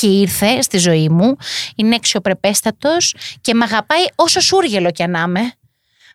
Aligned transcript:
και 0.00 0.06
ήρθε 0.06 0.62
στη 0.62 0.78
ζωή 0.78 1.08
μου. 1.08 1.36
Είναι 1.76 1.94
αξιοπρεπέστατος 1.94 3.14
και 3.40 3.54
με 3.54 3.64
αγαπάει 3.64 4.04
όσο 4.14 4.40
σούργελο 4.40 4.90
κι 4.90 5.02
αν 5.02 5.14
είμαι. 5.14 5.52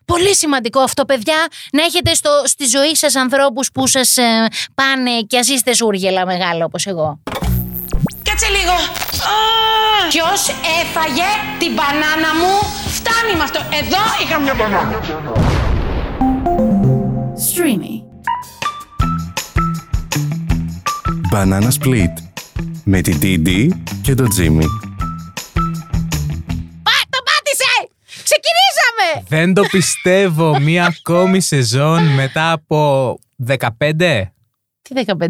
Πολύ 0.04 0.34
σημαντικό 0.34 0.80
αυτό, 0.80 1.04
παιδιά, 1.04 1.46
να 1.72 1.82
έχετε 1.82 2.14
στο, 2.14 2.30
στη 2.44 2.64
ζωή 2.64 2.96
σας 2.96 3.14
ανθρώπους 3.14 3.70
που 3.72 3.86
σας 3.86 4.16
ε, 4.16 4.22
πάνε 4.74 5.20
και 5.26 5.38
ας 5.38 5.48
είστε 5.48 5.74
σούργελα 5.74 6.26
μεγάλο 6.26 6.64
όπως 6.64 6.86
εγώ. 6.86 7.22
Κάτσε 8.22 8.46
λίγο. 8.48 8.74
Ποιος 10.08 10.48
έφαγε 10.82 11.28
την 11.58 11.72
μπανάνα 11.72 12.34
μου; 12.34 12.54
Φτάνει 12.88 13.36
με 13.36 13.42
αυτό. 13.42 13.58
Εδώ 13.58 14.02
είχα 14.22 14.38
μια 14.38 14.54
μπανάνα. 14.54 15.00
Streamy. 17.48 17.94
Banana 21.32 21.70
Split 21.78 22.25
με 22.88 23.00
την 23.00 23.18
Didi 23.22 23.68
και 24.02 24.14
τον 24.14 24.26
Jimmy. 24.26 24.66
Πα, 26.82 26.96
το 27.08 27.18
πάτησε! 27.24 27.88
Ξεκινήσαμε! 28.06 29.26
Δεν 29.28 29.54
το 29.54 29.62
πιστεύω. 29.70 30.58
Μία 30.66 30.84
ακόμη 30.84 31.40
σεζόν 31.40 32.02
μετά 32.02 32.52
από 32.52 33.18
15. 33.46 33.58
Τι 34.82 35.02
15. 35.06 35.28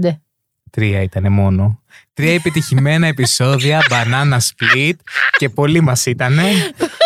Τρία 0.70 1.00
ήταν 1.00 1.32
μόνο. 1.32 1.82
Τρία 2.14 2.34
επιτυχημένα 2.34 3.06
επεισόδια, 3.14 3.82
banana 3.90 4.38
split 4.38 4.96
και 5.38 5.48
πολύ 5.48 5.80
μας 5.80 6.06
ήτανε. 6.06 6.44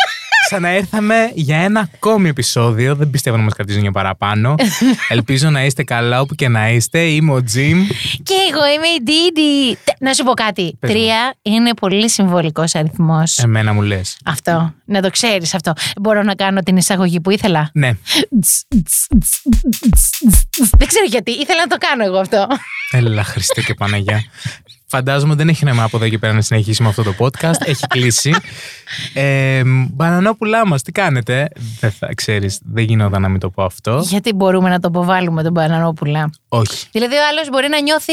Ξαναέρθαμε 0.51 1.31
για 1.35 1.57
ένα 1.57 1.91
ακόμη 1.95 2.29
επεισόδιο. 2.29 2.95
Δεν 2.95 3.11
πιστεύω 3.11 3.37
να 3.37 3.43
μας 3.43 3.55
κρατήσουν 3.55 3.83
για 3.83 3.93
παραπάνω. 3.93 4.55
Ελπίζω 5.09 5.51
να 5.51 5.65
είστε 5.65 5.85
καλά 5.85 6.21
όπου 6.21 6.35
και 6.35 6.49
να 6.49 6.71
είστε. 6.71 6.99
Είμαι 6.99 7.33
ο 7.33 7.43
Τζιμ. 7.43 7.87
Και 8.23 8.35
εγώ 8.51 8.67
είμαι 8.75 8.87
η 8.87 9.03
Ντίντι. 9.03 9.79
Να 9.99 10.13
σου 10.13 10.25
πω 10.25 10.33
κάτι. 10.33 10.77
Πες 10.79 10.91
μου. 10.91 10.97
Τρία 10.97 11.35
είναι 11.43 11.75
πολύ 11.75 12.11
συμβολικός 12.11 12.75
αριθμός. 12.75 13.39
Εμένα 13.39 13.73
μου 13.73 13.83
λες. 13.83 14.17
Αυτό. 14.25 14.75
Να 14.85 15.03
το 15.03 15.11
ξέρεις 15.11 15.55
αυτό. 15.55 15.73
Μπορώ 16.01 16.23
να 16.23 16.35
κάνω 16.35 16.61
την 16.61 16.77
εισαγωγή 16.77 17.21
που 17.21 17.31
ήθελα; 17.31 17.71
Ναι, 17.73 17.91
Δεν 20.79 20.87
ξέρω 20.87 21.05
γιατί. 21.09 21.31
Ήθελα 21.31 21.61
να 21.61 21.67
το 21.67 21.77
κάνω 21.79 22.05
εγώ 22.05 22.19
αυτό. 22.19 22.47
έλα 22.91 23.25
Χριστέ 23.25 23.61
και 23.61 23.75
Παναγιά. 23.75 24.23
Φαντάζομαι 24.93 25.35
δεν 25.35 25.49
έχει 25.49 25.65
νόημα 25.65 25.83
από 25.83 25.97
εδώ 25.97 26.09
και 26.09 26.19
πέρα 26.19 26.33
να 26.33 26.41
συνεχίσουμε 26.41 26.89
αυτό 26.89 27.03
το 27.03 27.15
podcast. 27.19 27.61
Έχει 27.65 27.87
κλείσει. 27.87 28.35
Ε, 29.15 29.63
μπανανόπουλά 29.65 30.67
μας, 30.67 30.83
τι 30.83 30.93
κάνετε; 30.93 31.49
Δεν 31.81 31.91
θα 31.91 32.15
ξέρεις, 32.15 32.61
δεν 32.65 32.85
γινόταν 32.85 33.23
να 33.23 33.29
μην 33.29 33.41
το 33.41 33.51
πω 33.51 33.63
αυτό. 33.65 34.05
Γιατί 34.05 34.33
μπορούμε 34.33 34.69
να 34.69 34.79
το 34.79 34.89
αποβάλουμε 34.89 35.43
τον 35.43 35.53
Πανανόπουλα. 35.53 36.31
Όχι. 36.49 36.87
Δηλαδή 36.93 37.15
ο 37.15 37.27
άλλος 37.31 37.49
μπορεί 37.49 37.69
να 37.69 37.81
νιώθει 37.81 38.13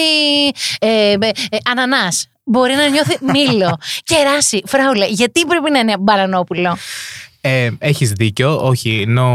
ε, 0.80 1.11
ε, 1.11 1.14
ε, 1.50 1.58
ανανάς. 1.70 2.28
Μπορεί 2.44 2.73
να 2.75 2.88
νιώθει 2.88 3.17
μήλο, 3.33 3.78
κεράσι, 4.03 4.61
φράουλα. 4.66 5.05
Γιατί 5.05 5.45
πρέπει 5.45 5.72
να 5.72 5.80
είναι 5.80 5.95
μπανανόπουλο; 6.00 6.78
Ε, 7.42 7.70
έχεις 7.80 8.11
δίκιο, 8.11 8.66
όχι, 8.67 9.05
no 9.17 9.28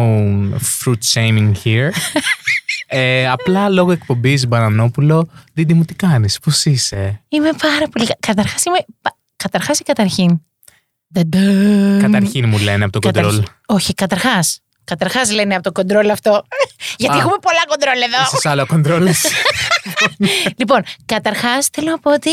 fruit 0.59 1.03
shaming 1.15 1.53
here. 1.65 1.91
ε, 2.95 3.29
απλά 3.29 3.69
λόγω 3.69 3.93
εκπομπής 3.93 4.47
Μπανανόπουλο, 4.47 5.29
Δίντι 5.53 5.75
μου 5.75 5.85
τι 5.85 5.95
κάνεις, 5.95 6.39
πώς 6.39 6.65
είσαι; 6.65 7.23
Είμαι 7.29 7.51
πάρα 7.63 7.89
πολύ. 7.89 8.09
Καταρχάς 8.21 8.65
είμαι. 8.65 8.79
πα- 9.03 9.17
Καταρχάς 9.37 9.79
ή 9.79 9.83
καταρχήν; 9.83 10.41
Νταν-νταν. 11.15 11.99
Καταρχήν 12.03 12.49
μου 12.49 12.59
λένε 12.59 12.85
από 12.85 12.93
το 12.93 12.99
Καταρχ- 12.99 13.27
κοντρόλ. 13.29 13.47
Όχι, 13.67 13.95
καταρχάς. 13.95 14.61
Καταρχάς 14.85 15.33
λένε 15.33 15.55
από 15.55 15.63
το 15.63 15.73
κοντρόλ 15.73 16.11
αυτό. 16.11 16.43
Γιατί 16.97 17.15
Α. 17.17 17.19
έχουμε 17.19 17.37
πολλά 17.43 17.65
κοντρόλ 17.69 18.01
εδώ. 18.01 18.23
Είσαι 18.37 18.49
άλλο 18.49 18.67
κοντρόλες. 18.67 19.27
λοιπόν, 20.59 20.83
καταρχάς 21.07 21.69
θέλω 21.73 21.91
να 21.91 21.99
πω 21.99 22.13
ότι 22.13 22.31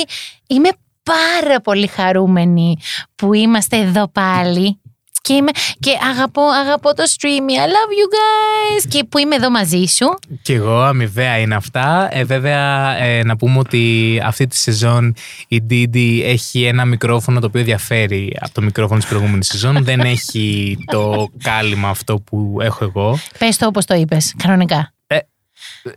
είμαι 0.48 0.70
πάρα 1.04 1.62
πολύ 1.62 1.88
χαρούμενη 1.88 2.78
που 3.16 3.34
είμαστε 3.34 3.78
εδώ 3.78 4.08
πάλι. 4.08 4.82
Και, 5.30 5.36
είμαι, 5.36 5.52
και 5.80 5.92
αγαπώ, 6.12 6.42
αγαπώ 6.42 6.94
το 6.94 7.04
streaming. 7.18 7.60
I 7.66 7.68
love 7.68 7.92
you 8.00 8.08
guys. 8.18 8.88
Και 8.90 9.04
που 9.04 9.18
είμαι 9.18 9.36
εδώ 9.36 9.50
μαζί 9.50 9.86
σου. 9.86 10.20
Κι 10.42 10.54
εγώ, 10.54 10.82
αμοιβαία 10.82 11.38
είναι 11.38 11.56
αυτά. 11.56 12.10
Ε, 12.12 12.24
βέβαια, 12.24 12.96
ε, 12.98 13.24
να 13.24 13.38
πούμε 13.38 13.60
ότι 13.60 14.22
αυτή 14.26 14.48
τη 14.48 14.58
σεζόν 14.58 15.14
η 15.48 15.64
Didi 15.70 16.22
έχει 16.24 16.64
ένα 16.64 16.86
μικρόφωνο 16.86 17.40
το 17.40 17.46
οποίο 17.46 17.64
διαφέρει 17.64 18.38
από 18.40 18.54
το 18.54 18.62
μικρόφωνο 18.62 19.00
της 19.00 19.10
προηγούμενης 19.10 19.48
σεζόν. 19.48 19.84
Δεν 19.84 20.00
έχει 20.00 20.78
το 20.86 21.28
κάλυμα 21.44 21.90
αυτό 21.90 22.20
που 22.20 22.58
έχω 22.62 22.84
εγώ. 22.86 23.20
Πες 23.38 23.58
το 23.58 23.66
όπως 23.66 23.86
το 23.86 23.96
είπες, 23.96 24.34
κανονικά. 24.38 24.94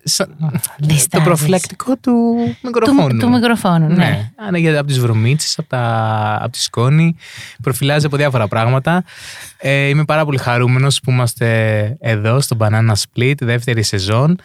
Σα- 0.04 0.26
Διστάζεις. 0.78 1.08
το 1.08 1.20
προφυλακτικό 1.20 1.96
του 1.96 2.12
μικροφόνου. 2.62 3.08
Του, 3.08 3.16
του 3.16 3.28
μικροφόνου, 3.30 3.86
ναι. 3.88 3.94
Ναι, 3.94 4.30
αν 4.48 4.54
είναι 4.54 4.78
από 4.78 4.86
τις 4.86 4.98
βρωμίτσες, 5.00 5.58
από, 5.58 5.68
τα, 5.68 6.38
από 6.42 6.52
τη 6.52 6.60
σκόνη, 6.62 7.16
προφυλάζει 7.62 8.06
από 8.06 8.16
διάφορα 8.16 8.48
πράγματα. 8.48 9.04
Ε, 9.58 9.86
είμαι 9.88 10.04
πάρα 10.04 10.24
πολύ 10.24 10.38
χαρούμενος 10.38 11.00
που 11.00 11.10
είμαστε 11.10 11.48
εδώ 12.00 12.40
στο 12.40 12.56
Banana 12.60 12.92
Split, 12.92 13.34
δεύτερη 13.40 13.82
σεζόν. 13.82 14.38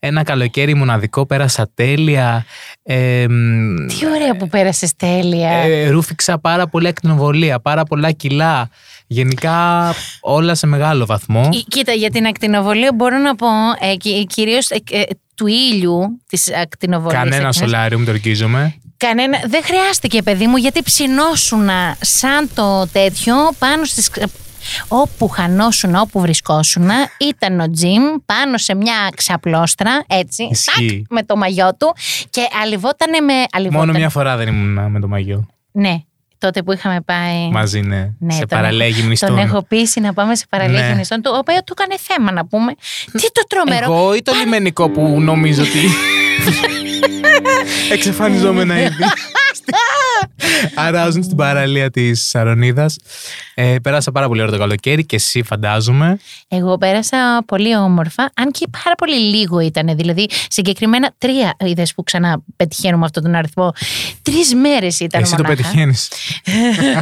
Ένα 0.00 0.22
καλοκαίρι 0.22 0.74
μοναδικό, 0.74 1.26
πέρασα 1.26 1.68
τέλεια. 1.74 2.44
Ε, 2.82 3.26
μ, 3.28 3.86
Τι 3.86 4.06
ωραία 4.14 4.36
που 4.36 4.48
πέρασες 4.48 4.96
τέλεια. 4.96 5.50
ε, 5.50 5.88
ρούφηξα 5.90 6.38
πάρα 6.38 6.66
πολλά 6.68 6.88
ακτινοβολία, 6.88 7.60
πάρα 7.60 7.82
πολλά 7.84 8.10
κιλά. 8.12 8.68
Γενικά 9.10 9.94
όλα 10.20 10.54
σε 10.54 10.66
μεγάλο 10.66 11.06
βαθμό. 11.06 11.48
Ή- 11.52 11.64
Κοίτα, 11.68 11.92
για 11.92 12.10
την 12.10 12.26
ακτινοβολία 12.26 12.92
μπορώ 12.94 13.18
να 13.18 13.34
πω 13.34 13.46
ε, 13.80 13.94
κυ- 13.96 14.26
κυρίως 14.26 14.70
ε, 14.70 14.76
ε, 14.90 15.02
του 15.34 15.46
ήλιου 15.46 16.20
της 16.28 16.52
ακτινοβολίας. 16.54 17.22
Κανένα 17.22 17.36
εκείνης. 17.36 17.56
σολάριο, 17.56 17.98
μου 17.98 18.04
το 18.04 18.10
ορκίζομαι. 18.10 18.74
Κανένα, 18.96 19.38
δεν 19.46 19.62
χρειάστηκε 19.64 20.22
παιδί 20.22 20.46
μου 20.46 20.56
γιατί 20.56 20.82
ψινόσουνα 20.82 21.96
σαν 22.00 22.50
το 22.54 22.86
τέτοιο 22.92 23.34
πάνω 23.58 23.84
στις... 23.84 24.10
Όπου 24.88 25.28
χανόσουν, 25.28 25.94
όπου 25.94 26.20
βρισκόσουν, 26.20 26.88
ήταν 27.28 27.60
ο 27.60 27.70
Τζιμ 27.70 28.02
πάνω 28.26 28.58
σε 28.58 28.74
μια 28.74 29.08
ξαπλώστρα, 29.16 30.04
έτσι, 30.06 30.48
Ισχύει. 30.50 30.86
τάκ, 31.08 31.18
με 31.18 31.22
το 31.22 31.36
μαγιό 31.36 31.74
του 31.78 31.94
και 32.30 32.40
αλυβότανε 32.62 33.20
με... 33.20 33.32
Αλυβότανε. 33.52 33.86
Μόνο 33.86 33.98
μια 33.98 34.08
φορά 34.08 34.36
δεν 34.36 34.48
ήμουν 34.48 34.90
με 34.90 35.00
το 35.00 35.08
μαγιό. 35.08 35.46
Ναι, 35.72 35.96
τότε 36.38 36.62
που 36.62 36.72
είχαμε 36.72 37.00
πάει... 37.00 37.48
Μαζί, 37.52 37.80
ναι. 37.80 38.10
Ναι, 38.18 38.32
σε 38.32 38.38
τον 38.38 38.48
παραλέγει 38.48 38.98
έχω- 38.98 39.08
μισθών. 39.08 39.28
Τον 39.28 39.38
έχω 39.38 39.62
πείσει 39.62 40.00
να 40.00 40.12
πάμε 40.12 40.34
σε 40.36 40.44
παραλέγη 40.48 40.88
Ναι. 40.88 40.94
μισθών, 40.94 41.22
το 41.22 41.30
οποίος 41.36 41.58
του 41.66 41.74
έκανε 41.78 41.94
θέμα 42.00 42.32
να 42.32 42.46
πούμε. 42.46 42.72
Τι 43.12 43.32
το 43.32 43.42
τρομερό. 43.48 43.84
Εγώ 43.84 44.14
ή 44.14 44.22
το 44.22 44.32
λιμενικό 44.32 44.88
που 44.90 45.20
νομίζω 45.20 45.62
ότι. 45.62 45.80
Εξαφανιζόμενα 47.92 48.80
ήδη. 48.80 48.94
Αράζουν 50.74 51.22
στην 51.22 51.36
παραλία 51.36 51.90
της 51.90 52.28
Σαρονίδας. 52.28 52.96
Ε, 53.54 53.76
πέρασα 53.82 54.12
πάρα 54.12 54.26
πολύ 54.28 54.40
ωραίο 54.40 54.52
το 54.52 54.58
καλοκαίρι 54.58 55.06
και 55.06 55.16
εσύ 55.16 55.42
φαντάζομαι. 55.42 56.18
Εγώ 56.48 56.78
πέρασα 56.78 57.42
πολύ 57.46 57.76
όμορφα, 57.76 58.30
αν 58.34 58.50
και 58.50 58.66
πάρα 58.82 58.94
πολύ 58.94 59.18
λίγο 59.18 59.60
ήταν. 59.60 59.96
Δηλαδή, 59.96 60.28
συγκεκριμένα 60.48 61.10
τρία 61.18 61.56
είδες 61.58 61.94
που 61.94 62.02
ξανά 62.02 62.40
πετυχαίνουμε 62.56 63.04
αυτόν 63.04 63.22
τον 63.22 63.34
αριθμό. 63.34 63.72
Τρεις 64.22 64.54
μέρες 64.54 65.00
ήταν 65.00 65.22
εσύ 65.22 65.36
το 65.36 65.42
μονάχα. 65.42 65.62
πετυχαίνεις. 65.62 66.08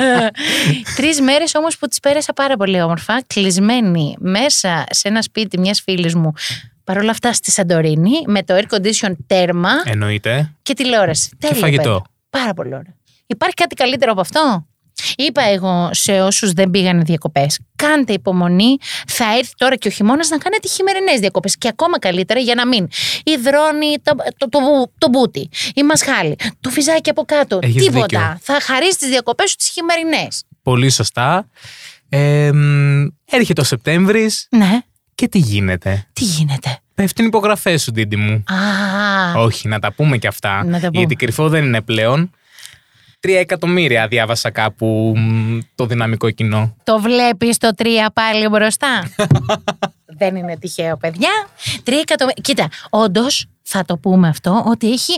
Τρεις 0.97 1.21
μέρες 1.21 1.55
όμως 1.55 1.77
που 1.79 1.87
τις 1.89 2.01
πέρασα 2.01 2.33
πάρα 2.33 2.57
πολύ 2.57 2.83
όμορφα, 2.83 3.23
κλεισμένη 3.27 4.17
μέσα 4.19 4.85
σε 4.91 5.09
ένα 5.09 5.23
σπίτι 5.23 5.59
μιας 5.59 5.81
φίλης 5.81 6.15
μου. 6.15 6.33
Παρ' 6.85 6.99
όλα 6.99 7.11
αυτά 7.11 7.33
στη 7.33 7.51
Σαντορίνη, 7.51 8.11
με 8.27 8.43
το 8.43 8.55
air 8.55 8.75
condition 8.75 9.13
τέρμα 9.27 9.71
Εννοείται. 9.85 10.53
και 10.63 10.75
τηλεόραση. 10.75 11.31
Τέλεια, 11.39 11.57
φαγητό. 11.57 11.83
παιδί. 11.83 12.05
Πάρα 12.31 12.55
πολύ 12.55 12.69
ωραία. 12.75 12.95
Υπάρχει 13.27 13.55
κάτι 13.55 13.75
καλύτερο 13.75 14.13
από 14.13 14.21
αυτό; 14.21 14.67
Είπα 15.17 15.43
εγώ 15.43 15.91
σε 15.93 16.21
όσους 16.21 16.53
δεν 16.53 16.71
πήγανε 16.71 17.03
διακοπές, 17.03 17.59
κάντε 17.77 18.13
υπομονή. 18.13 18.77
Θα 19.07 19.25
έρθει 19.39 19.53
τώρα 19.57 19.77
και 19.77 19.89
ο 19.89 19.91
χειμώνας 19.91 20.29
να 20.29 20.39
κάνετε 20.39 20.69
χειμερινές 20.69 21.21
διακοπές. 21.21 21.57
Και 21.57 21.69
ακόμα 21.69 21.99
καλύτερα 21.99 22.41
για 22.41 22.55
να 22.55 22.67
μην 22.67 22.89
υδρώνει 23.25 23.97
το, 24.03 24.13
το, 24.37 24.49
το, 24.49 24.59
το 24.99 25.09
μπούτι, 25.09 25.49
η 25.75 25.83
μασχάλη, 25.83 26.37
το 26.61 26.71
φυζάκι 26.71 27.11
από 27.11 27.23
κάτω. 27.25 27.59
Έχεις 27.63 27.85
τίποτα. 27.85 28.07
δίκιο. 28.07 28.39
Θα 28.41 28.61
χαρίσεις 28.61 28.97
τις 28.97 29.09
διακοπές 29.09 29.51
σου 29.51 29.57
τις 29.57 29.69
χειμερινές. 29.69 30.45
Πολύ 30.63 30.91
σωστά. 30.91 31.49
Ε, 32.09 32.53
μ, 32.53 33.07
έρχεται 33.25 33.61
ο 33.61 33.65
Σεπτέμβρης 33.65 34.47
Ναι, 34.51 34.81
και 35.15 35.29
τι 35.29 35.39
γίνεται; 35.39 36.07
τι 36.13 36.25
γίνεται; 36.25 36.79
Πέφτουν 36.95 37.25
οι 37.25 37.29
υπογραφές 37.29 37.83
σου, 37.83 37.93
Ντίντι 37.93 38.17
μου. 38.17 38.45
Α, 38.47 39.41
Όχι, 39.41 39.69
να 39.69 39.79
τα 39.79 39.93
πούμε 39.93 40.17
και 40.17 40.27
αυτά. 40.27 40.65
Να 40.65 40.81
τα 40.81 40.87
πούμε. 40.87 40.99
Γιατί 40.99 41.15
κρυφό 41.15 41.49
δεν 41.49 41.65
είναι 41.65 41.83
πλέον. 41.83 42.31
Τρία 43.27 43.41
εκατομμύρια 43.41 44.07
διάβασα 44.07 44.51
κάπου 44.51 45.13
μ, 45.17 45.59
το 45.75 45.87
δυναμικό 45.87 46.31
κοινό. 46.31 46.77
το 46.85 47.01
βλέπεις 47.01 47.59
το 47.59 47.71
3 47.79 47.87
πάλι 48.13 48.49
μπροστά; 48.49 49.11
Δεν 50.19 50.37
είναι 50.37 50.57
τυχαίο, 50.57 50.97
παιδιά. 50.97 51.29
Τρία 51.83 51.99
εκατομμύρια. 51.99 52.43
Κοίτα, 52.43 52.69
όντως 52.91 53.47
θα 53.63 53.85
το 53.85 53.97
πούμε 53.97 54.29
αυτό, 54.29 54.65
ότι 54.67 54.93
έχει 54.93 55.17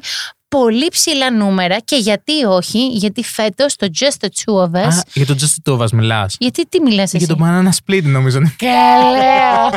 πολύ 0.48 0.88
ψηλά 0.88 1.30
νούμερα 1.30 1.78
και 1.78 1.96
γιατί 1.96 2.44
όχι, 2.44 2.86
γιατί 2.86 3.22
φέτος 3.24 3.76
το 3.76 3.86
Just 3.98 4.24
the 4.24 4.28
Two 4.28 4.54
of 4.54 4.86
Us. 4.86 4.92
Α, 4.92 5.02
για 5.12 5.26
το 5.26 5.36
Just 5.40 5.70
the 5.70 5.72
Two 5.72 5.78
of 5.78 5.84
Us 5.84 5.90
μιλάς. 5.90 6.36
γιατί 6.38 6.68
τι 6.68 6.80
μιλάς 6.80 7.14
εσύ; 7.14 7.24
Για 7.24 7.36
το 7.36 7.44
Banana 7.44 7.68
Split 7.68 8.02
νομίζω. 8.02 8.38
Καλέω. 8.56 9.70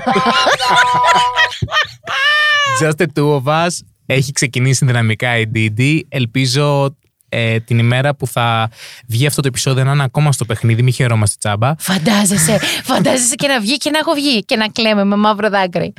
Just 2.81 3.01
the 3.01 3.05
Two 3.15 3.43
of 3.43 3.65
Us 3.65 3.71
έχει 4.05 4.31
ξεκινήσει 4.31 4.85
δυναμικά 4.85 5.37
η 5.37 5.45
DD. 5.55 5.99
Ελπίζω 6.09 6.95
ε, 7.33 7.59
την 7.59 7.79
ημέρα 7.79 8.15
που 8.15 8.27
θα 8.27 8.69
βγει 9.07 9.25
αυτό 9.27 9.41
το 9.41 9.47
επεισόδιο 9.47 9.83
να 9.83 9.91
είναι 9.91 10.03
ακόμα 10.03 10.31
στο 10.31 10.45
παιχνίδι. 10.45 10.81
Μην 10.81 10.93
χαιρόμαστε 10.93 11.35
τσάμπα. 11.39 11.75
Φαντάζεσαι, 11.77 12.59
φαντάζεσαι 12.83 13.35
και 13.35 13.47
να 13.47 13.59
βγει 13.59 13.77
και 13.77 13.89
να 13.89 13.97
έχω 13.97 14.13
βγει 14.13 14.43
και 14.45 14.55
να 14.55 14.67
κλαίμε 14.67 15.03
με 15.03 15.15
μαύρο 15.15 15.49
δάκρυ. 15.49 15.93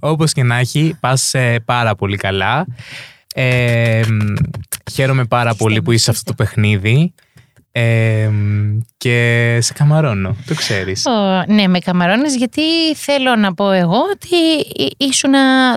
Όπως 0.00 0.32
και 0.32 0.42
να 0.42 0.56
έχει, 0.56 0.96
πας 1.00 1.32
πάρα 1.64 1.94
πολύ 1.94 2.16
καλά. 2.16 2.66
Ε, 3.34 4.02
μ, 4.08 4.34
χαίρομαι 4.92 5.24
πάρα 5.24 5.54
πολύ 5.54 5.82
που 5.82 5.92
είσαι 5.92 6.04
σε 6.04 6.10
αυτό 6.10 6.24
το 6.24 6.34
παιχνίδι. 6.34 7.14
Ε, 7.74 8.28
μ, 8.32 8.78
και 8.96 9.58
σε 9.60 9.72
καμαρώνω, 9.72 10.36
το 10.46 10.54
ξέρεις. 10.54 11.06
Ω, 11.06 11.44
ναι, 11.52 11.66
με 11.68 11.78
καμαρώνεις 11.78 12.36
γιατί 12.36 12.62
θέλω 12.96 13.36
να 13.36 13.54
πω 13.54 13.70
εγώ 13.70 13.96
ότι 14.12 14.36
εί- 14.82 14.94
ήσουν 14.96 15.32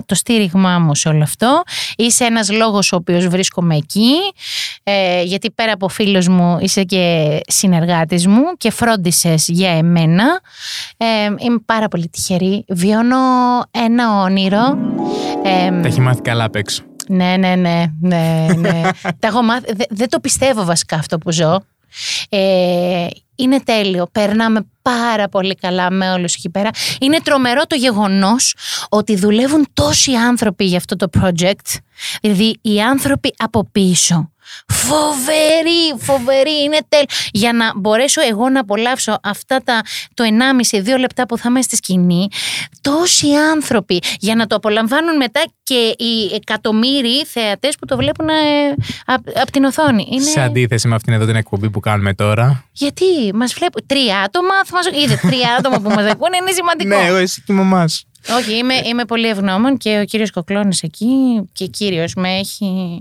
το 0.06 0.14
στήριγμά 0.14 0.78
μου 0.78 0.94
σε 0.94 1.08
όλο 1.08 1.22
αυτό. 1.22 1.62
Είσαι 1.96 2.24
ένας 2.24 2.50
λόγος 2.50 2.92
ο 2.92 2.96
οποίος 2.96 3.26
βρίσκομαι 3.26 3.76
εκεί, 3.76 4.10
ε, 4.88 5.22
γιατί 5.22 5.50
πέρα 5.50 5.72
από 5.72 5.88
φίλος 5.88 6.28
μου 6.28 6.58
είσαι 6.60 6.84
και 6.84 7.38
συνεργάτης 7.48 8.26
μου 8.26 8.42
και 8.56 8.70
φρόντισες 8.70 9.48
για 9.48 9.70
εμένα. 9.70 10.40
Ε, 10.96 11.06
είμαι 11.38 11.58
πάρα 11.64 11.88
πολύ 11.88 12.08
τυχερή. 12.08 12.64
Βιώνω 12.68 13.16
ένα 13.70 14.20
όνειρο. 14.22 14.78
Ε, 15.44 15.80
Τα 15.80 15.88
έχει 15.88 16.00
μάθει 16.00 16.20
καλά 16.22 16.44
απ' 16.44 16.56
έξω. 16.56 16.82
ναι, 17.08 17.36
ναι, 17.36 17.54
ναι, 17.54 17.84
ναι, 18.00 18.46
ναι. 18.56 18.80
Τα 19.20 19.26
έχω 19.28 19.42
μάθει. 19.42 19.72
Δε- 19.74 19.84
δεν 19.90 20.08
το 20.08 20.20
πιστεύω 20.20 20.64
βασικά 20.64 20.96
αυτό 20.96 21.18
που 21.18 21.32
ζω. 21.32 21.60
Ε, 22.28 23.06
είναι 23.36 23.60
τέλειο. 23.60 24.06
Περνάμε 24.12 24.66
πάρα 24.82 25.28
πολύ 25.28 25.54
καλά 25.54 25.90
με 25.90 26.12
όλους 26.12 26.34
εκεί 26.34 26.50
πέρα. 26.50 26.70
Είναι 27.00 27.18
τρομερό 27.24 27.62
το 27.66 27.74
γεγονός 27.76 28.54
ότι 28.88 29.16
δουλεύουν 29.16 29.66
τόσοι 29.72 30.12
άνθρωποι 30.12 30.64
για 30.64 30.76
αυτό 30.78 30.96
το 30.96 31.06
project. 31.20 31.76
Δηλαδή 32.22 32.58
οι 32.62 32.80
άνθρωποι 32.80 33.34
από 33.36 33.68
πίσω. 33.72 34.30
Φοβερή, 34.68 35.94
φοβερή, 35.98 36.62
είναι 36.64 36.78
τέλειο. 36.88 37.06
Για 37.30 37.52
να 37.52 37.72
μπορέσω 37.76 38.20
εγώ 38.30 38.48
να 38.48 38.60
απολαύσω 38.60 39.18
αυτά 39.22 39.60
τα 39.64 39.82
το 40.14 40.24
1,5-2 40.94 40.98
λεπτά 40.98 41.26
που 41.26 41.38
θα 41.38 41.48
είμαι 41.48 41.62
στη 41.62 41.76
σκηνή, 41.76 42.28
τόσοι 42.80 43.26
άνθρωποι 43.52 44.02
για 44.18 44.34
να 44.34 44.46
το 44.46 44.56
απολαμβάνουν 44.56 45.16
μετά 45.16 45.44
και 45.62 45.94
οι 46.04 46.34
εκατομμύριοι 46.34 47.24
θεατές 47.24 47.76
που 47.78 47.86
το 47.86 47.96
βλέπουν 47.96 48.28
από 49.34 49.50
την 49.50 49.64
οθόνη. 49.64 50.08
Είναι... 50.10 50.22
Σε 50.22 50.40
αντίθεση 50.40 50.88
με 50.88 50.94
αυτήν 50.94 51.12
εδώ 51.12 51.26
την 51.26 51.36
εκπομπή 51.36 51.70
που 51.70 51.80
κάνουμε 51.80 52.14
τώρα. 52.14 52.64
Γιατί 52.72 53.04
μας 53.34 53.54
βλέπουν 53.54 53.86
τρία 53.86 54.20
άτομα, 54.20 54.54
θα 54.64 54.76
μας... 54.76 54.86
είδε 54.86 55.18
τρία 55.22 55.56
άτομα 55.58 55.80
που 55.80 55.88
μας 55.88 56.10
ακούνε, 56.10 56.36
είναι 56.36 56.52
σημαντικό. 56.60 56.96
Ναι, 56.96 57.06
εγώ 57.06 57.16
εσύ 57.16 57.42
και 57.46 57.52
η 57.52 57.56
μαμάς. 57.56 58.04
Όχι, 58.38 58.56
είμαι, 58.56 58.74
είμαι 58.84 59.04
πολύ 59.04 59.28
ευγνώμων 59.28 59.76
και 59.76 59.98
ο 59.98 60.04
κύριος 60.04 60.30
Κοκλώνης 60.30 60.82
εκεί 60.82 61.06
και 61.52 61.66
κύριος 61.66 62.14
με 62.14 62.28
έχει, 62.38 63.00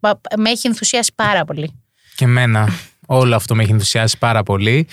πα- 0.00 0.20
με 0.36 0.50
έχει 0.50 0.66
ενθουσιάσει 0.66 1.12
πάρα 1.14 1.44
πολύ. 1.44 1.82
Και 2.16 2.24
εμένα. 2.24 2.68
Όλο 3.14 3.34
αυτό 3.36 3.54
με 3.54 3.62
έχει 3.62 3.72
ενθουσιάσει 3.72 4.18
πάρα 4.18 4.42
πολύ. 4.42 4.86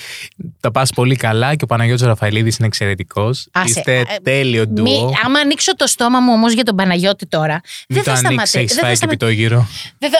Τα 0.59 0.71
πας 0.71 0.89
πολύ 0.93 1.15
καλά 1.15 1.55
και 1.55 1.63
ο 1.63 1.67
Παναγιώτης 1.67 2.05
Ραφαηλίδης 2.05 2.57
είναι 2.57 2.67
εξαιρετικός. 2.67 3.47
Άσε, 3.51 3.79
Είστε 3.79 3.97
ε, 3.99 4.03
τέλειο 4.23 4.65
Μη, 4.69 4.73
ντουο. 4.73 5.13
άμα 5.25 5.39
ανοίξω 5.39 5.75
το 5.75 5.87
στόμα 5.87 6.19
μου 6.19 6.31
όμως 6.33 6.53
για 6.53 6.63
τον 6.63 6.75
Παναγιώτη 6.75 7.25
τώρα, 7.27 7.61
Μην 7.89 8.03
δεν 8.03 8.03
το 8.03 8.03
θα 8.03 8.27
ανοίξεις, 8.27 8.49
σταματήσει. 8.49 8.57
έχεις 8.59 8.69
δεν 8.73 8.79
θα 8.79 8.85
φάει 8.85 8.91
και 8.91 8.97
σταμα- 8.97 9.11
πιτόγυρο. 9.11 9.67
δεν 9.97 10.09
θα... 10.09 10.17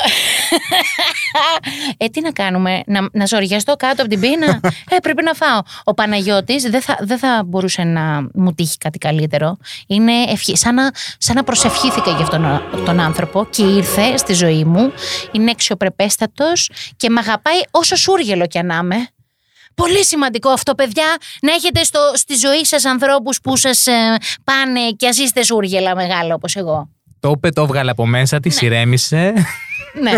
ε, 1.97 2.07
τι 2.07 2.21
να 2.21 2.31
κάνουμε, 2.31 2.81
να, 2.85 3.07
να 3.11 3.25
ζοριαστώ 3.25 3.75
κάτω 3.75 4.01
από 4.01 4.09
την 4.11 4.19
πείνα; 4.19 4.59
ε, 4.89 4.95
πρέπει 5.01 5.23
να 5.23 5.33
φάω. 5.33 5.61
Ο 5.83 5.93
Παναγιώτης 5.93 6.63
δεν 6.63 6.81
θα, 6.81 6.97
δεν 7.01 7.17
θα 7.17 7.43
μπορούσε 7.45 7.83
να 7.83 8.27
μου 8.33 8.53
τύχει 8.53 8.77
κάτι 8.77 8.97
καλύτερο. 8.97 9.57
Είναι 9.87 10.11
ευχή, 10.29 10.57
σαν, 10.57 10.75
να, 10.75 10.91
σαν 11.17 11.35
να 11.35 11.43
προσευχήθηκα 11.43 12.09
για 12.11 12.19
αυτόν 12.23 12.61
τον 12.85 12.99
άνθρωπο 12.99 13.47
και 13.49 13.63
ήρθε 13.63 14.17
στη 14.17 14.33
ζωή 14.33 14.63
μου. 14.63 14.91
Είναι 15.31 15.51
αξιοπρεπέστατος 15.51 16.69
και 16.97 17.09
με 17.09 17.19
αγαπάει 17.19 17.59
όσο 17.71 17.88
σούργελο 17.95 18.47
κι 18.47 18.57
αν 18.57 18.69
είμαι. 18.69 19.07
Πολύ 19.75 20.05
σημαντικό 20.05 20.49
αυτό, 20.49 20.75
παιδιά, 20.75 21.17
να 21.41 21.51
έχετε 21.53 21.83
στο, 21.83 21.99
στη 22.13 22.35
ζωή 22.35 22.65
σας 22.65 22.85
ανθρώπους 22.85 23.39
που 23.41 23.57
σας 23.57 23.87
ε, 23.87 24.17
πάνε 24.43 24.89
και 24.97 25.07
ας 25.07 25.17
είστε 25.17 25.43
σούργελα 25.43 25.95
μεγάλα 25.95 26.33
όπως 26.33 26.55
εγώ. 26.55 26.89
Το 27.19 27.29
είπε, 27.35 27.49
το 27.49 27.61
έβγαλε 27.61 27.91
από 27.91 28.05
μέσα, 28.05 28.39
τη 28.39 28.65
ηρέμησε. 28.65 29.33
ναι. 30.01 30.11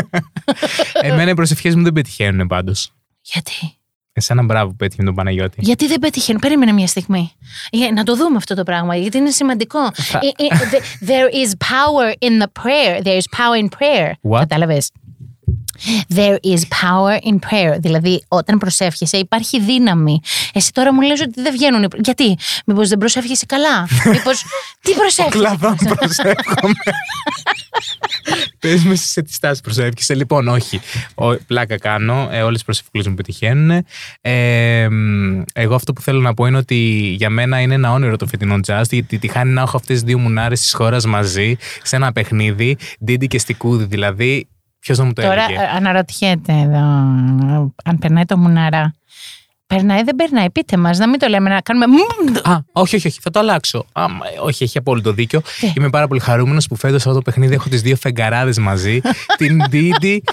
Εμένα 1.09 1.29
οι 1.29 1.33
προσευχές 1.33 1.75
μου 1.75 1.83
δεν 1.83 1.93
πετυχαίνουν 1.93 2.47
πάντως. 2.47 2.91
Γιατί; 3.21 3.75
Εσένα 4.13 4.43
μπράβο 4.43 4.69
που 4.69 4.75
πέτυχε 4.75 5.01
με 5.01 5.07
τον 5.07 5.15
Παναγιώτη. 5.15 5.55
Γιατί 5.59 5.87
δεν 5.87 5.99
πέτυχε. 5.99 6.33
Περίμενε 6.33 6.71
μια 6.71 6.87
στιγμή. 6.87 7.31
Για 7.71 7.91
να 7.91 8.03
το 8.03 8.15
δούμε 8.15 8.37
αυτό 8.37 8.55
το 8.55 8.63
πράγμα, 8.63 8.95
γιατί 8.95 9.17
είναι 9.17 9.29
σημαντικό. 9.31 9.79
Ε, 9.85 10.43
ε, 10.43 10.47
the- 10.49 11.07
There 11.09 11.45
is 11.45 11.49
power 11.49 12.13
in 12.29 12.41
the 12.43 12.47
prayer. 12.63 13.01
There 13.03 13.17
is 13.17 13.37
power 13.37 13.63
in 13.63 13.67
prayer. 13.79 14.11
What? 14.31 14.39
Κατάλαβες; 14.39 14.91
There 16.15 16.35
is 16.43 16.59
power 16.59 17.17
in 17.31 17.35
prayer. 17.49 17.75
Δηλαδή, 17.79 18.23
όταν 18.27 18.57
προσεύχεσαι, 18.57 19.17
υπάρχει 19.17 19.61
δύναμη. 19.61 20.19
Εσύ 20.53 20.71
τώρα 20.73 20.93
μου 20.93 21.01
λες 21.01 21.21
ότι 21.21 21.41
δεν 21.41 21.51
βγαίνουν. 21.53 21.83
οι 21.83 21.87
προ- 21.87 22.01
Γιατί, 22.03 22.37
Μήπως 22.65 22.89
δεν 22.89 22.97
προσεύχεσαι 22.97 23.45
καλά; 23.45 23.87
Μήπως. 24.11 24.43
Τι 24.81 24.91
προσεύχεσαι; 24.93 25.37
Κλαβά 25.37 25.75
προσεύχομαι. 25.75 26.73
Πες 28.59 28.83
με 28.83 28.95
σε 28.95 29.21
τι 29.21 29.33
στάση 29.33 29.61
προσεύχεσαι. 29.61 30.13
Λοιπόν, 30.15 30.47
όχι. 30.47 30.79
Ο, 31.15 31.35
πλάκα 31.47 31.77
κάνω. 31.77 32.27
Ε, 32.31 32.41
Όλες 32.41 32.59
τι 32.59 32.65
προσευχούλε 32.65 33.09
μου 33.09 33.13
πετυχαίνουν. 33.15 33.85
Ε, 34.21 34.87
μ, 34.89 35.41
εγώ 35.53 35.75
αυτό 35.75 35.93
που 35.93 36.01
θέλω 36.01 36.19
να 36.19 36.33
πω 36.33 36.45
είναι 36.45 36.57
ότι 36.57 36.75
για 37.17 37.29
μένα 37.29 37.59
είναι 37.61 37.73
ένα 37.73 37.91
όνειρο 37.91 38.15
το 38.17 38.27
φετινό 38.27 38.55
jazz. 38.67 38.81
Γιατί 38.89 39.17
τη 39.17 39.27
χάνει 39.27 39.51
να 39.51 39.61
έχω 39.61 39.77
αυτές 39.77 39.95
τις 39.95 40.03
δύο 40.03 40.17
μουνάρες 40.19 40.59
της 40.61 40.73
χώρας 40.73 41.05
μαζί 41.05 41.55
σε 41.83 41.95
ένα 41.95 42.11
παιχνίδι. 42.11 42.77
Ντίντι 43.05 43.27
και 43.27 43.39
στικούδι. 43.39 43.83
Δηλαδή, 43.85 44.47
ποιος 44.81 44.97
να 44.97 45.03
μου 45.03 45.13
το 45.13 45.21
Τώρα 45.21 45.43
έλεγε; 45.43 45.61
ε, 45.61 45.67
αναρωτιέται 45.75 46.53
εδώ 46.53 46.77
αν 47.85 47.97
περνάει 47.99 48.25
το 48.25 48.37
μουναρά. 48.37 48.93
Περνάει, 49.67 50.03
δεν 50.03 50.15
περνάει. 50.15 50.49
Πείτε 50.49 50.77
μας, 50.77 50.97
να 50.97 51.09
μην 51.09 51.19
το 51.19 51.27
λέμε 51.27 51.49
να 51.49 51.61
κάνουμε. 51.61 51.85
μμμ. 51.87 52.51
Α, 52.51 52.59
όχι, 52.71 52.95
όχι, 52.95 53.07
όχι, 53.07 53.19
θα 53.21 53.29
το 53.29 53.39
αλλάξω. 53.39 53.85
Α, 53.91 54.07
μα, 54.09 54.25
όχι, 54.43 54.63
έχει 54.63 54.77
απόλυτο 54.77 55.13
δίκιο. 55.13 55.41
Τι; 55.59 55.73
Είμαι 55.77 55.89
πάρα 55.89 56.07
πολύ 56.07 56.19
χαρούμενος 56.19 56.67
που 56.67 56.75
φέτος 56.75 56.95
αυτό 56.95 57.13
το 57.13 57.21
παιχνίδι 57.21 57.53
έχω 57.53 57.69
τις 57.69 57.81
δύο 57.81 57.95
φεγγαράδες 57.95 58.57
μαζί. 58.57 59.01
την 59.37 59.63
Ντίντι 59.69 60.23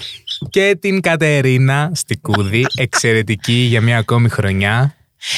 και 0.49 0.77
την 0.81 1.01
Κατερίνα 1.01 1.91
Στικούδη. 1.93 2.65
Εξαιρετική 2.75 3.53
για 3.53 3.81
μια 3.81 3.97
ακόμη 3.97 4.29
χρονιά. 4.29 4.93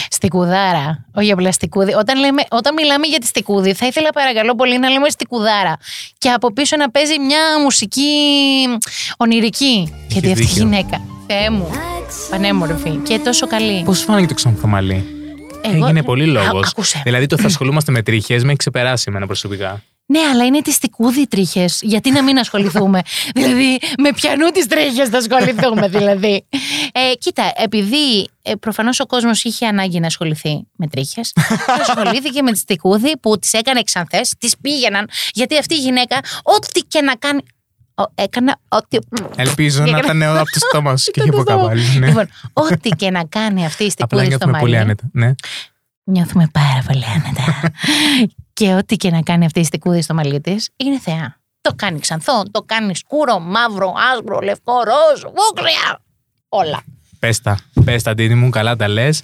Στικουδάρα. 0.10 1.06
Όχι 1.14 1.32
απλά 1.32 1.52
στικούδι. 1.52 1.94
Όταν, 1.94 2.20
λέμε, 2.20 2.42
όταν 2.50 2.74
μιλάμε 2.74 3.08
για 3.08 3.20
τη 3.20 3.26
στικούδη, 3.26 3.74
θα 3.74 3.86
ήθελα 3.88 4.10
παρακαλώ 4.10 4.56
πολύ 4.56 4.80
να 4.80 4.90
λέμε 4.90 5.10
στικουδάρα. 5.10 5.78
Και 6.18 6.30
από 6.30 6.54
πίσω 6.54 6.76
να 6.78 6.90
παίζει 6.92 7.20
μια 7.20 7.40
μουσική 7.64 8.10
ονειρική. 9.18 9.94
Γιατί 10.08 10.32
αυτή 10.32 10.44
η 10.44 10.46
δίκιο. 10.46 10.64
γυναίκα. 10.64 11.02
Θεέ 11.28 11.50
μου. 11.50 11.70
Πανέμορφη 12.30 12.90
και 12.90 13.20
τόσο 13.20 13.48
καλή. 13.48 13.84
Πώς 13.84 14.00
φάνηκε 14.02 14.28
το 14.28 14.34
ξανθομαλί; 14.34 15.06
Εγώ- 15.62 15.86
Έγινε 15.86 16.04
πολύ 16.04 16.24
Α, 16.24 16.44
λόγος. 16.44 16.68
άκουσε. 16.68 17.02
Δηλαδή 17.04 17.26
το 17.26 17.38
θα 17.38 17.48
ασχολούμαστε 17.48 17.92
με 17.92 18.02
τρίχες 18.02 18.42
με 18.44 18.48
έχει 18.48 18.58
ξεπεράσει 18.58 19.06
εμένα 19.08 19.26
προσωπικά. 19.26 19.82
Ναι, 20.12 20.20
αλλά 20.20 20.46
είναι 20.46 20.62
τις 20.62 20.76
στικούδι 20.76 21.28
τρίχες. 21.28 21.80
Γιατί 21.82 22.12
να 22.12 22.24
μην 22.24 22.38
ασχοληθούμε; 22.40 23.02
δηλαδή, 23.36 23.80
με 23.98 24.14
πιανού 24.16 24.50
τις 24.50 24.68
τρίχες 24.68 25.10
θα 25.10 25.18
ασχοληθούμε, 25.18 25.88
δηλαδή. 25.88 26.46
Ε, 26.92 27.14
κοίτα, 27.20 27.52
επειδή 27.56 28.30
ε, 28.42 28.54
προφανώς 28.56 29.00
ο 29.00 29.06
κόσμος 29.06 29.44
είχε 29.44 29.66
ανάγκη 29.66 30.00
να 30.00 30.08
ασχοληθεί 30.08 30.68
με 30.76 30.88
τρίχες, 30.88 31.34
ασχολήθηκε 31.82 32.42
με 32.42 32.52
τη 32.52 32.58
στικούδι 32.58 33.18
που 33.18 33.40
τις 33.40 33.54
έκανε 33.54 33.82
ξανθέ, 33.84 34.22
τις 34.40 34.58
πήγαιναν. 34.62 35.10
Γιατί 35.34 35.58
αυτή 35.58 35.74
η 35.76 35.78
γυναίκα, 35.78 36.20
ό,τι 36.44 36.80
και 36.82 37.02
να 37.02 37.16
κάνει. 37.16 37.40
Ο, 37.96 38.04
έκανα 38.16 38.60
ό,τι. 38.68 38.98
Ελπίζω 39.36 39.84
να 39.84 39.98
Έκανα- 39.98 40.04
ήταν 40.26 40.38
από 40.38 40.44
το 40.52 40.60
στόμα 40.70 40.98
σου 40.98 41.12
και 41.12 41.22
όχι 41.22 41.30
Το 41.30 41.36
από 41.38 41.50
στόμα. 41.52 41.62
κάπου 41.68 41.72
άλλο. 41.72 42.00
Ναι. 42.00 42.08
Λοιπόν, 42.08 42.28
ό,τι 42.54 42.90
και 42.90 43.10
να 43.12 43.24
κάνει 43.26 43.66
αυτή 43.66 43.84
η 43.84 43.92
Απλά 44.00 44.20
στικούδι 44.20 44.26
στο 44.26 44.30
νιώθουμε 44.46 44.60
πολύ 44.60 44.72
μαλλί. 44.78 44.84
άνετα. 45.14 45.36
Ναι. 46.12 46.20
Νιώθουμε 46.20 46.48
πάρα 46.52 46.84
πολύ 46.88 47.04
άνετα. 47.06 47.72
και 48.54 48.74
ό,τι 48.74 48.96
και 48.96 49.10
να 49.10 49.22
κάνει 49.22 49.46
αυτή 49.46 49.60
η 49.60 49.64
στικούδη 49.64 50.02
στο 50.02 50.14
μαλλί 50.14 50.42
της 50.42 50.70
είναι 50.76 51.00
θεά. 51.00 51.40
Το 51.62 51.74
κάνει 51.76 52.00
ξανθό, 52.00 52.44
το 52.52 52.62
κάνει 52.62 52.96
σκούρο, 52.96 53.40
μαύρο, 53.40 53.94
άσπρο, 54.14 54.40
λευκό, 54.40 54.74
ροζ, 54.74 55.22
βούκρια. 55.22 56.02
Όλα. 56.50 56.84
Πες 57.20 57.42
τα, 57.42 57.60
πες 57.84 58.04
τα 58.04 58.14
Ντίνι 58.14 58.36
μου, 58.36 58.50
καλά 58.50 58.76
τα 58.76 58.88
λες. 58.88 59.24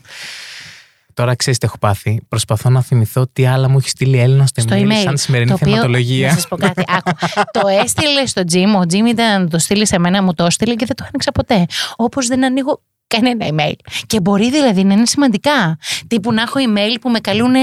Τώρα 1.13 1.35
ξέρεις 1.35 1.59
τι 1.59 1.65
έχω 1.65 1.77
πάθει. 1.77 2.21
Προσπαθώ 2.29 2.69
να 2.69 2.81
θυμηθώ 2.81 3.27
τι 3.33 3.45
άλλα 3.45 3.69
μου 3.69 3.77
έχει 3.77 3.89
στείλει 3.89 4.17
η 4.17 4.19
Έλληνα 4.19 4.45
στο, 4.45 4.61
Στο 4.61 4.75
email, 4.75 4.91
email. 4.91 5.01
σαν 5.03 5.17
σημερινή 5.17 5.49
το 5.49 5.57
οποίο, 5.61 5.67
θεματολογία. 5.67 6.27
Να 6.27 6.33
σας 6.33 6.47
πω 6.47 6.57
κάτι. 6.57 6.83
Άκου. 6.87 7.11
το 7.59 7.67
έστειλε 7.67 8.25
στο 8.25 8.41
Jim, 8.51 8.75
ο 8.77 8.81
Jim 8.81 9.05
ήταν 9.07 9.41
να 9.41 9.47
το 9.47 9.59
στείλει 9.59 9.87
σε 9.87 9.99
μένα, 9.99 10.23
μου 10.23 10.33
το 10.33 10.45
έστειλε 10.45 10.75
και 10.75 10.85
δεν 10.85 10.95
το 10.95 11.03
άνοιξα 11.03 11.31
ποτέ. 11.31 11.65
Όπως 11.95 12.27
δεν 12.27 12.45
ανοίγω 12.45 12.81
κανένα 13.07 13.47
email. 13.49 13.73
Και 14.07 14.19
μπορεί 14.21 14.51
δηλαδή 14.51 14.83
να 14.83 14.93
είναι 14.93 15.05
σημαντικά. 15.05 15.77
Τύπου 16.07 16.33
να 16.33 16.41
έχω 16.41 16.59
email 16.67 16.97
που 17.01 17.09
με 17.09 17.19
καλούν 17.19 17.53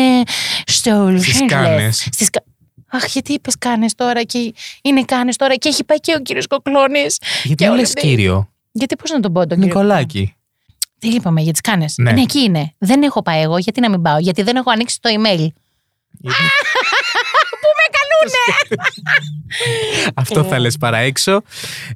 στο 0.67 1.07
Los 1.09 1.19
Στις 1.21 1.41
Angeles. 1.43 1.47
κάνες. 1.49 2.09
Στις 2.13 2.31
κα- 2.31 2.45
Αχ, 2.91 3.05
γιατί 3.07 3.33
είπες 3.33 3.59
κάνες 3.59 3.95
τώρα 3.95 4.23
και 4.23 4.55
είναι 4.83 5.05
κάνες 5.05 5.37
τώρα 5.37 5.55
και 5.55 5.69
έχει 5.69 5.85
πάει 5.85 5.99
και 6.01 6.15
ο 6.19 6.21
κύριος 6.23 6.47
Κοκλώνης. 6.47 7.19
Γιατί 7.43 7.49
και 7.49 7.55
δεν 7.65 7.69
όλοι 7.71 7.81
λες 7.81 7.89
αυτοί. 7.89 8.01
κύριο; 8.09 8.49
Γιατί 8.73 8.97
πώς 8.97 9.11
να 9.11 9.21
τον 9.21 9.33
πω 9.33 9.39
τον 9.41 9.49
κύριο. 9.49 9.65
Νικολάκη. 9.67 10.35
Τι 10.99 11.09
είπαμε 11.09 11.41
για 11.41 11.53
τις 11.53 11.61
κάνες. 11.61 11.95
Ναι. 11.97 12.13
Ναι. 12.13 12.21
εκεί 12.21 12.39
είναι. 12.41 12.73
Δεν 12.79 13.03
έχω 13.03 13.23
πάει 13.23 13.41
εγώ. 13.43 13.59
Γιατί 13.59 13.81
να 13.81 13.91
μην 13.91 14.03
πάω; 14.03 14.19
Γιατί 14.19 14.43
δεν 14.43 14.57
έχω 14.57 14.71
ανοίξει 14.71 14.99
το 15.01 15.11
email. 15.13 15.47
Πού 17.61 17.69
με 17.79 17.87
καλούνε! 17.97 18.43
ναι. 18.69 20.11
Αυτό 20.15 20.45
θα 20.45 20.59
λες 20.59 20.77
παρά 20.77 20.97
έξω. 20.99 21.43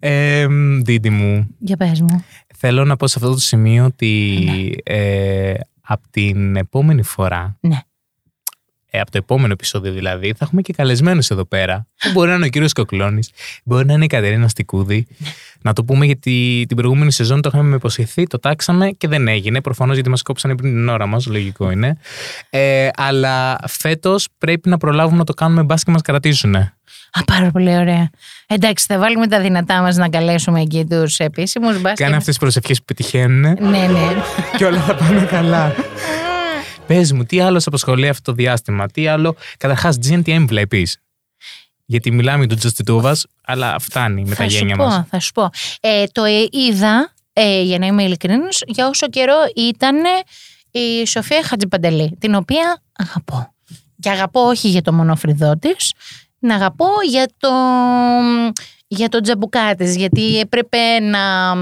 Ε, 0.01 0.47
Δίδυ 0.83 1.11
μου, 1.11 1.57
Για 1.59 1.77
πες 1.77 2.01
μου. 2.01 2.25
Θέλω 2.61 2.85
να 2.85 2.97
πω 2.97 3.07
σε 3.07 3.19
αυτό 3.19 3.31
το 3.33 3.39
σημείο 3.41 3.85
ότι 3.85 4.81
ε, 4.85 5.55
από 5.81 6.03
την 6.11 6.57
επόμενη 6.57 7.03
φορά, 7.03 7.57
Ναι. 7.61 7.79
ε, 8.91 9.01
από 9.01 9.11
το 9.11 9.19
επόμενο 9.19 9.53
επεισόδιο 9.53 9.93
δηλαδή, 9.93 10.29
θα 10.33 10.39
έχουμε 10.45 10.63
και 10.63 10.73
καλεσμένους 10.73 11.31
εδώ 11.31 11.45
πέρα. 11.45 11.87
Που 12.01 12.11
μπορεί 12.13 12.29
να 12.29 12.35
είναι 12.35 12.47
ο 12.47 12.49
κύριος 12.49 12.73
Κοκλώνης, 12.73 13.31
μπορεί 13.65 13.87
να 13.87 13.93
είναι 13.93 14.05
η 14.05 14.09
Κατερίνα 14.09 14.49
Στικούδη. 14.49 15.07
Να 15.63 15.73
το 15.73 15.85
πούμε 15.85 16.07
γιατί 16.07 16.65
την 16.69 16.77
προηγούμενη 16.77 17.13
σεζόν 17.13 17.41
το 17.41 17.51
είχαμε 17.53 17.77
υποσχεθεί, 17.77 18.27
το 18.27 18.39
τάξαμε 18.39 18.89
και 18.91 19.09
δεν 19.09 19.29
έγινε. 19.29 19.61
Προφανώς 19.61 19.95
γιατί 19.95 20.11
μας 20.11 20.23
κόψανε 20.23 20.55
πριν 20.57 20.73
την 20.73 20.89
ώρα 20.89 21.07
μας, 21.07 21.27
λογικό 21.27 21.71
είναι. 21.71 21.97
Ε, 22.51 22.89
αλλά 22.97 23.59
φέτος 23.67 24.29
πρέπει 24.39 24.69
να 24.69 24.77
προλάβουμε 24.77 25.19
να 25.19 25.25
το 25.25 25.33
κάνουμε 25.35 25.63
μπας 25.63 25.83
και 25.85 25.91
μας 25.91 26.03
κρατήσουνε. 26.03 26.73
Α, 27.13 27.25
πάρα 27.25 27.51
πολύ 27.51 27.77
ωραία. 27.77 28.11
Εντάξει, 28.47 28.85
θα 28.89 28.99
βάλουμε 28.99 29.27
τα 29.27 29.41
δυνατά 29.41 29.81
μας 29.83 29.97
να 29.97 30.09
καλέσουμε 30.09 30.61
εκεί 30.61 30.85
τους 30.91 31.17
επίσημους. 31.19 31.81
μπας 31.81 31.95
και- 31.95 32.03
Κάνε 32.03 32.17
αυτές 32.17 32.29
τις 32.29 32.39
προσευχές 32.39 32.79
που 32.79 32.85
πετυχαίνουν 32.85 33.41
Ναι, 33.41 33.87
ναι. 33.87 34.07
και 34.57 34.65
όλα 34.65 34.81
θα 34.81 34.95
πάνε 34.95 35.21
καλά. 35.21 35.75
Πες 36.87 37.13
μου, 37.13 37.25
τι 37.25 37.41
άλλο 37.41 37.59
σε 37.59 37.69
απασχολεί 37.69 38.09
αυτό 38.09 38.31
το 38.31 38.37
διάστημα, 38.37 38.87
τι 38.89 39.07
άλλο; 39.07 39.37
Καταρχάς, 39.59 39.99
GNTM 40.09 40.45
βλέπεις. 40.49 40.99
Γιατί 41.91 42.11
μιλάμε 42.11 42.39
για 42.39 42.49
τον 42.49 42.59
Τζοστιτούβα, 42.59 43.17
αλλά 43.45 43.79
φτάνει 43.79 44.23
με 44.23 44.29
τα 44.29 44.35
θα 44.35 44.49
σου 44.49 44.57
γένια 44.57 44.77
πω, 44.77 44.85
μας. 44.85 45.07
θα 45.09 45.21
σου 45.21 45.33
πω. 45.33 45.51
Ε, 45.81 46.05
το 46.13 46.25
ε, 46.25 46.49
είδα, 46.51 47.13
ε, 47.33 47.63
για 47.63 47.79
να 47.79 47.87
είμαι 47.87 48.03
ειλικρινής, 48.03 48.63
για 48.67 48.89
όσο 48.89 49.09
καιρό 49.09 49.37
ήταν 49.57 49.97
η 50.71 51.07
Σοφία 51.07 51.43
Χατζηπαντελή, 51.43 52.17
την 52.21 52.35
οποία 52.35 52.83
αγαπώ. 52.93 53.55
Και 54.01 54.11
αγαπώ 54.11 54.41
όχι 54.41 54.69
για 54.69 54.83
το 54.83 54.93
μονοφρυδό 54.93 55.59
της, 55.59 55.93
την 56.41 56.51
αγαπώ 56.51 56.89
για 57.09 57.29
το, 57.39 57.51
για 58.87 59.09
το 59.09 59.21
τζαμπουκά 59.21 59.75
της, 59.75 59.97
γιατί 59.97 60.39
έπρεπε 60.39 61.01
να, 61.01 61.55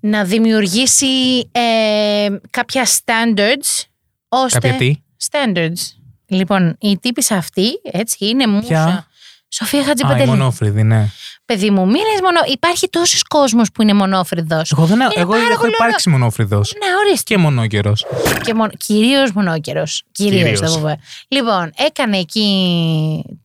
να 0.00 0.24
δημιουργήσει 0.24 1.06
ε, 1.52 2.28
κάποια 2.50 2.86
standards, 2.86 3.84
ώστε... 4.28 4.58
Κάποια 4.58 4.76
τι; 4.76 4.94
Standards. 5.30 5.96
Λοιπόν, 6.26 6.76
η 6.80 6.98
τύπησα 6.98 7.36
αυτή, 7.36 7.68
έτσι, 7.82 8.26
είναι 8.26 8.46
μουσα. 8.46 8.66
Ποια; 8.66 9.06
Σοφία 9.54 9.78
Α, 9.78 9.82
η 9.82 9.84
Χατζηπαντελή. 9.84 10.28
μονόφρυδη, 10.28 10.82
ναι. 10.82 11.08
Παιδί 11.44 11.70
μου, 11.70 11.84
μην 11.84 11.94
λες 11.94 12.20
μόνο. 12.22 12.38
Υπάρχει 12.52 12.88
τόσος 12.88 13.22
κόσμος 13.22 13.72
που 13.72 13.82
είναι 13.82 13.92
μονόφρυδος. 13.92 14.72
Εγώ, 14.72 14.86
δεν, 14.86 15.00
εγώ 15.16 15.30
πάρα 15.30 15.42
έχω 15.50 15.60
πολύ 15.60 15.72
υπάρξει 15.72 16.08
μονόφρυδος. 16.10 16.72
Ναι, 16.78 16.86
ορίστε. 17.06 17.34
Και 17.34 17.40
μονόκερος. 17.40 18.06
Και 18.42 18.54
μον... 18.54 18.70
Κυρίως 18.76 19.32
μονόκερος. 19.32 20.02
Κυρίως 20.12 20.42
Κυρίως. 20.42 20.72
θα 20.72 20.78
πούμε. 20.78 20.96
Λοιπόν, 21.28 21.72
έκανε 21.76 22.18
εκεί 22.18 22.44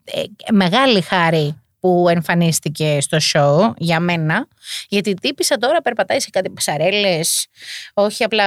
ε, 0.04 0.22
μεγάλη 0.54 1.02
χάρη 1.02 1.56
που 1.88 2.06
εμφανίστηκε 2.10 2.98
στο 3.02 3.18
show 3.34 3.74
για 3.78 4.00
μένα. 4.00 4.48
Γιατί 4.90 5.14
τύπησα 5.14 5.58
τώρα 5.58 5.82
περπατάει 5.82 6.20
σε 6.20 6.30
κάτι 6.30 6.52
ψαρέλες, 6.54 7.48
όχι 7.94 8.24
απλά 8.24 8.44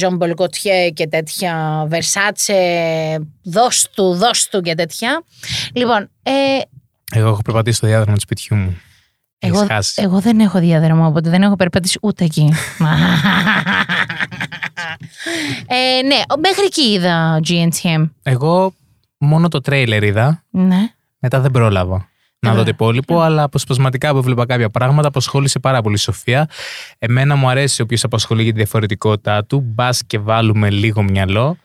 Jean 0.00 0.18
Paul 0.18 0.30
Gaultier 0.36 0.90
και 0.94 1.06
τέτοια, 1.06 1.82
Versace, 1.90 2.54
δώσ' 3.42 3.88
του, 3.94 4.14
δώσ' 4.14 4.48
του 4.48 4.60
και 4.60 4.74
τέτοια. 4.74 5.22
Λοιπόν, 5.74 6.10
ε, 6.22 6.32
Εγώ 7.14 7.28
έχω 7.28 7.42
περπατήσει 7.44 7.76
στο 7.76 7.86
διάδρομο 7.86 8.14
του 8.16 8.20
σπιτιού 8.22 8.56
μου. 8.56 8.80
Εγώ, 9.38 9.56
Έχεις 9.58 9.70
χάσει. 9.70 10.02
εγώ 10.02 10.20
δεν 10.20 10.40
έχω 10.40 10.58
διαδρόμο, 10.58 11.06
οπότε 11.06 11.30
δεν 11.30 11.42
έχω 11.42 11.56
περπατήσει 11.56 11.98
ούτε 12.02 12.24
εκεί. 12.24 12.48
ε, 15.66 16.02
ναι, 16.02 16.14
ο- 16.28 16.38
μέχρι 16.38 16.64
εκεί 16.64 16.82
είδα 16.92 17.40
GNTM. 17.48 18.10
Εγώ 18.22 18.72
μόνο 19.18 19.48
το 19.48 19.60
τρέιλερ 19.60 20.02
είδα, 20.02 20.44
Ναι. 20.50 20.88
Μετά 21.18 21.40
δεν 21.40 21.50
πρόλαβα. 21.50 22.08
Να 22.40 22.50
Ε, 22.50 22.54
δω 22.54 22.62
το 22.62 22.68
υπόλοιπο, 22.68 23.20
αλλά 23.20 23.42
αποσπασματικά 23.42 24.10
που 24.12 24.18
έβλεπα 24.18 24.46
κάποια 24.46 24.68
πράγματα, 24.68 25.08
απασχόλησε 25.08 25.58
πάρα 25.58 25.80
πολύ 25.82 25.94
η 25.94 25.98
Σοφία. 25.98 26.48
Εμένα 26.98 27.36
μου 27.36 27.48
αρέσει 27.48 27.82
όποιο 27.82 27.98
απασχολεί 28.02 28.42
για 28.42 28.52
τη 28.52 28.58
διαφορετικότητά 28.58 29.44
του. 29.44 29.60
Μπας 29.64 30.02
και 30.06 30.18
βάλουμε 30.18 30.70
λίγο 30.70 31.02
μυαλό. 31.02 31.56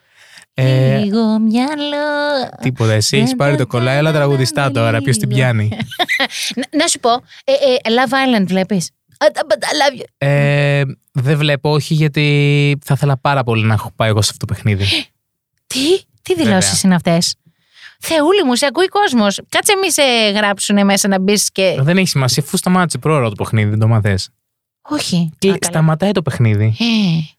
Ε, 0.53 0.97
Λίγο 0.97 1.39
μυαλό. 1.39 2.49
τίποτα, 2.61 2.91
εσύ 2.91 3.17
έχεις 3.17 3.35
πάρει 3.35 3.55
το 3.57 3.67
κολλάι, 3.67 3.97
αλλά 3.97 4.11
τραγουδιστά 4.11 4.71
τώρα. 4.71 5.01
Ποιος 5.01 5.17
την 5.17 5.29
πιάνει. 5.29 5.69
Να, 6.55 6.63
να 6.79 6.87
σου 6.87 6.99
πω, 6.99 7.09
ε, 7.43 7.51
ε, 7.51 7.93
Love 7.93 8.39
Island 8.41 8.45
βλέπεις; 8.47 8.89
Α, 9.17 9.25
τα- 9.33 9.41
τα- 9.47 9.57
love 9.57 9.99
you. 10.01 10.03
Ε, 10.17 10.81
δεν 11.11 11.37
βλέπω, 11.37 11.71
όχι, 11.71 11.93
γιατί 11.93 12.77
θα 12.85 12.93
ήθελα 12.97 13.17
πάρα 13.17 13.43
πολύ 13.43 13.65
να 13.65 13.73
έχω 13.73 13.91
πάει 13.95 14.09
εγώ 14.09 14.21
σε 14.21 14.29
αυτό 14.33 14.45
το 14.45 14.53
παιχνίδι. 14.53 14.85
Τι, 15.67 15.79
τι 16.21 16.33
Βέβαια. 16.33 16.43
δηλώσεις 16.45 16.83
είναι 16.83 16.95
αυτές; 16.95 17.35
Θεούλη 18.05 18.43
μου, 18.45 18.55
σε 18.55 18.65
ακούει 18.65 18.87
κόσμος. 18.87 19.39
Κάτσε 19.49 19.73
μη 19.81 19.91
σε 19.91 20.01
γράψουνε 20.35 20.83
μέσα 20.83 21.07
να 21.07 21.19
μπεις 21.19 21.51
και. 21.51 21.75
δεν 21.79 21.97
έχει 21.97 22.07
σημασία, 22.07 22.43
αφού 22.45 22.57
σταμάτησε 22.57 22.97
πρόωρα 22.97 23.29
το 23.29 23.35
παιχνίδι, 23.35 23.69
δεν 23.69 23.79
το 23.79 23.87
μαθές. 23.87 24.29
Όχι. 24.89 25.15
Α, 25.15 25.37
καλά. 25.39 25.57
Σταματάει 25.61 26.11
το 26.11 26.21
παιχνίδι. 26.21 26.75
Ε, 26.79 26.83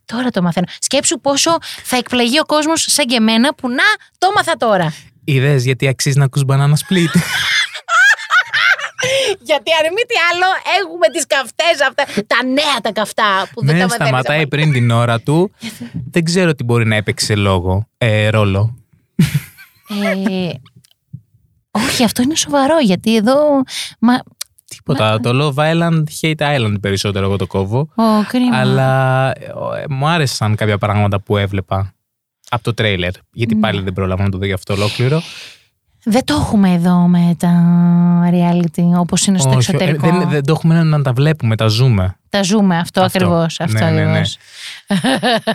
τώρα 0.05 0.31
το 0.31 0.43
μαθαίνω. 0.43 0.67
Σκέψου 0.79 1.21
πόσο 1.21 1.59
θα 1.85 1.97
εκπλαγεί 1.97 2.39
ο 2.39 2.45
κόσμος 2.45 2.87
σαν 2.89 3.07
και 3.07 3.17
εμένα 3.17 3.55
που 3.55 3.69
να 3.69 3.83
το 4.19 4.29
μάθα 4.37 4.57
τώρα. 4.57 4.95
Είδε 5.25 5.57
γιατί 5.57 5.89
αξίζει 5.89 6.19
να 6.19 6.25
ακούς 6.25 6.43
banana 6.49 6.73
split. 6.73 7.15
Γιατί 9.49 9.71
αν 9.73 9.93
μη 9.95 10.03
τι 10.09 10.15
άλλο, 10.33 10.47
έχουμε 10.81 11.07
τις 11.13 11.27
καυτές 11.27 11.81
αυτά. 11.89 12.05
Τα 12.27 12.45
νέα 12.47 12.81
τα 12.83 12.93
καυτά 12.93 13.49
που 13.53 13.65
δεν 13.65 13.75
ναι, 13.75 13.81
τα 13.81 13.87
μαθαίνεις 13.87 14.09
σταματάει 14.09 14.39
από- 14.41 14.49
πριν 14.49 14.73
την 14.73 14.91
ώρα 14.91 15.21
του. 15.21 15.51
δεν 16.13 16.25
ξέρω 16.25 16.55
τι 16.55 16.65
μπορεί 16.65 16.87
να 16.87 16.97
έπαιξε 16.97 17.35
λόγο, 17.35 17.89
ε, 17.99 18.29
ρόλο. 18.29 18.79
Ε, 19.89 20.51
όχι, 21.71 22.05
αυτό 22.05 22.23
είναι 22.23 22.37
σοβαρό 22.37 22.79
γιατί 22.79 23.17
εδώ. 23.17 23.37
Μα, 23.99 24.19
Τίποτα. 24.69 25.21
Το 25.21 25.31
Love 25.57 25.63
Island, 25.73 26.03
Hate 26.21 26.57
Island 26.57 26.75
περισσότερο 26.81 27.25
εγώ 27.25 27.37
το 27.37 27.47
κόβω. 27.47 27.79
ο, 27.95 28.03
κρίμα. 28.29 28.57
Αλλά 28.59 29.31
ε, 29.31 29.45
ε, 29.45 29.85
μου 29.89 30.09
άρεσαν 30.09 30.55
κάποια 30.57 30.79
πράγματα 30.79 31.21
που 31.21 31.37
έβλεπα 31.37 31.95
από 32.49 32.63
το 32.63 32.75
τρέιλερ. 32.75 33.11
Γιατί 33.33 33.55
πάλι 33.57 33.81
δεν 33.81 33.93
πρόλαβα 33.93 34.23
να 34.23 34.29
το 34.31 34.39
δω 34.39 34.45
για 34.45 34.55
αυτό 34.55 34.75
ολόκληρο. 34.75 35.23
Δεν 36.05 36.25
το 36.25 36.35
έχουμε 36.35 36.73
εδώ 36.73 36.97
με 36.97 37.35
τα 37.39 37.53
reality 38.33 38.99
όπως 38.99 39.27
είναι 39.27 39.39
στο 39.39 39.49
Όχι, 39.49 39.57
εξωτερικό. 39.59 40.07
ε, 40.07 40.11
δεν, 40.11 40.29
δεν 40.29 40.45
το 40.45 40.53
έχουμε 40.53 40.83
να 40.83 41.03
τα 41.03 41.13
βλέπουμε, 41.13 41.57
τα 41.57 41.67
ζούμε. 41.67 42.17
Τα 42.29 42.43
ζούμε 42.43 42.77
αυτό, 42.79 43.03
Αυτό. 43.03 43.19
ακριβώς. 43.19 43.61
Αυτό 43.61 43.79
Ναι, 43.85 43.91
ναι, 43.91 43.91
ναι. 43.91 44.03
ακριβώς. 44.03 44.37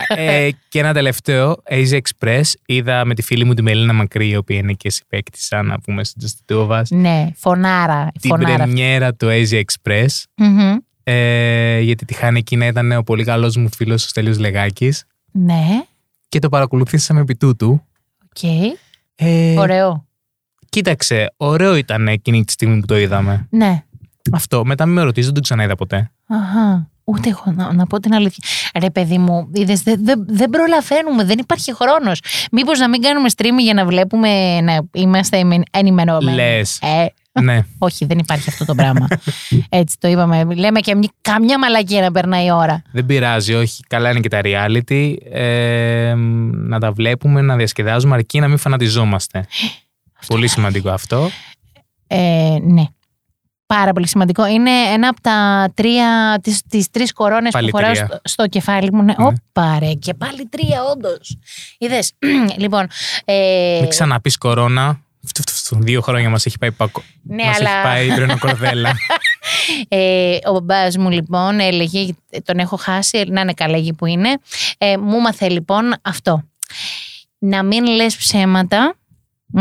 Ε, 0.08 0.48
και 0.68 0.78
ένα 0.78 0.92
τελευταίο, 0.92 1.62
Asia 1.70 1.98
Express. 2.00 2.42
Είδα 2.66 3.04
με 3.04 3.14
τη 3.14 3.22
φίλη 3.22 3.44
μου 3.44 3.54
τη 3.54 3.62
Μελίνα 3.62 3.92
Μακρύ, 3.92 4.28
η 4.28 4.36
οποία 4.36 4.56
είναι 4.56 4.72
και 4.72 4.90
συμπαίκτησα, 4.90 5.62
να 5.62 5.80
πούμε 5.80 6.04
στην 6.04 6.18
Τζαστιτούβα. 6.18 6.82
Ναι, 6.90 7.26
φωνάρα. 7.36 8.08
Την 8.20 8.30
φωνάρα. 8.30 8.54
πρεμιέρα 8.56 9.14
του 9.14 9.26
Asia 9.30 9.60
Express. 9.64 10.06
Μμμ. 10.36 10.76
Ε, 11.02 11.80
γιατί 11.80 12.04
τη 12.04 12.14
χάνει 12.14 12.38
εκείνα 12.38 12.66
ήταν 12.66 12.92
ο 12.92 13.02
πολύ 13.02 13.24
καλός 13.24 13.56
μου 13.56 13.68
φίλος 13.74 14.04
ο 14.04 14.08
Στέλιος 14.08 14.38
Λεγάκης. 14.38 15.04
Ναι, 15.32 15.64
Και 16.28 16.38
το 16.38 16.48
παρακολουθήσαμε 16.48 17.20
επί 17.20 17.36
τούτου. 17.36 17.82
οκ. 18.24 18.42
Ε, 19.14 19.54
Ωραίο. 19.58 20.06
Κοίταξε, 20.68 21.32
ωραίο 21.36 21.76
ήταν 21.76 22.08
εκείνη 22.08 22.44
τη 22.44 22.52
στιγμή 22.52 22.80
που 22.80 22.86
το 22.86 22.98
είδαμε. 22.98 23.46
Ναι. 23.50 23.84
Αυτό. 24.32 24.64
Μετά 24.64 24.86
μην 24.86 24.94
με 24.94 25.02
ρωτήσει, 25.02 25.24
δεν 25.26 25.34
το 25.34 25.40
ξαναείδα 25.40 25.74
ποτέ. 25.74 26.10
Αχα. 26.26 26.89
Ούτε 27.10 27.28
εγώ 27.28 27.42
να, 27.54 27.72
να 27.72 27.86
πω 27.86 28.00
την 28.00 28.14
αλήθεια. 28.14 28.44
Ρε, 28.80 28.90
παιδί 28.90 29.18
μου, 29.18 29.48
είδες, 29.52 29.82
δεν 29.82 30.04
δεν- 30.04 30.24
δεν 30.28 30.50
προλαβαίνουμε, 30.50 31.24
δεν 31.24 31.38
υπάρχει 31.38 31.74
χρόνος. 31.74 32.20
Μήπως 32.52 32.78
να 32.78 32.88
μην 32.88 33.02
κάνουμε 33.02 33.28
stream 33.36 33.58
για 33.62 33.74
να 33.74 33.84
βλέπουμε 33.84 34.60
να 34.60 34.80
είμαστε 34.92 35.38
εμεν- 35.38 35.66
ενημερωμένοι. 35.70 36.36
Λες. 36.36 36.78
Ε, 36.82 37.06
ναι. 37.40 37.60
όχι, 37.78 38.04
δεν 38.04 38.18
υπάρχει 38.18 38.48
αυτό 38.48 38.64
το 38.64 38.74
πράγμα. 38.74 39.06
Έτσι 39.68 39.96
το 39.98 40.08
είπαμε. 40.08 40.44
Λέμε 40.54 40.80
και 40.80 40.94
μια- 40.94 41.10
καμιά 41.20 41.58
μαλακία 41.58 42.00
να 42.00 42.10
περνάει 42.12 42.46
η 42.46 42.50
ώρα. 42.50 42.82
Δεν 42.92 43.06
πειράζει, 43.06 43.54
όχι. 43.54 43.82
Καλά 43.88 44.10
είναι 44.10 44.20
και 44.20 44.28
τα 44.28 44.40
reality. 44.44 45.14
Ε, 45.32 46.14
να 46.50 46.80
τα 46.80 46.92
βλέπουμε, 46.92 47.40
να 47.40 47.56
διασκεδάζουμε, 47.56 48.14
αρκεί 48.14 48.40
να 48.40 48.48
μην 48.48 48.58
φανατιζόμαστε. 48.58 49.46
Πολύ 50.26 50.48
σημαντικό 50.48 50.90
αυτό. 50.90 51.30
Ε, 52.06 52.56
ναι. 52.62 52.84
Πάρα 53.74 53.92
πολύ 53.92 54.08
σημαντικό. 54.08 54.46
Είναι 54.46 54.70
ένα 54.70 55.08
από 55.08 55.20
τα 55.20 55.68
τρία, 55.74 56.38
τις, 56.42 56.62
τις 56.68 56.90
τρεις 56.90 57.12
κορώνες 57.12 57.52
Πάλι 57.52 57.70
που 57.70 57.76
φοράω 57.76 57.92
τρία. 57.92 58.06
στο, 58.06 58.20
στο 58.24 58.46
κεφάλι 58.46 58.92
μου. 58.92 59.02
Ναι. 59.02 59.14
Ωπα 59.18 59.78
ρε, 59.78 59.92
και 59.92 60.14
πάλι 60.14 60.46
τρία 60.46 60.82
όντως. 60.82 61.36
Είδες. 61.78 62.12
λοιπόν, 62.62 62.88
ε, 63.24 63.78
Μην 63.80 63.88
ξαναπείς 63.88 64.38
κορώνα. 64.38 65.00
Φτου, 65.26 65.42
φτου, 65.42 65.52
φτου. 65.52 65.76
Δύο 65.82 66.00
χρόνια 66.00 66.30
μας 66.30 66.46
έχει 66.46 66.58
πάει, 66.58 66.72
πακο... 66.72 67.02
Ναι, 67.22 67.44
μας 67.44 67.58
αλλά- 67.58 67.70
έχει 67.70 67.82
πάει 67.82 68.16
τρενοκορδέλα. 68.16 68.92
Ε, 69.88 70.36
ο 70.46 70.52
μπαμπάς 70.52 70.96
μου 70.96 71.10
λοιπόν 71.10 71.60
έλεγε, 71.60 72.06
τον 72.44 72.58
έχω 72.58 72.76
χάσει, 72.76 73.24
να 73.28 73.40
είναι 73.40 73.52
καλά 73.52 73.76
εκεί 73.76 73.92
που 73.92 74.06
είναι. 74.06 74.38
Ε, 74.78 74.96
μου 74.96 75.20
μάθε 75.20 75.48
λοιπόν 75.48 75.94
αυτό. 76.02 76.42
Να 77.38 77.62
μην 77.62 77.86
λες 77.86 78.16
ψέματα, 78.16 78.94
μ; 79.46 79.60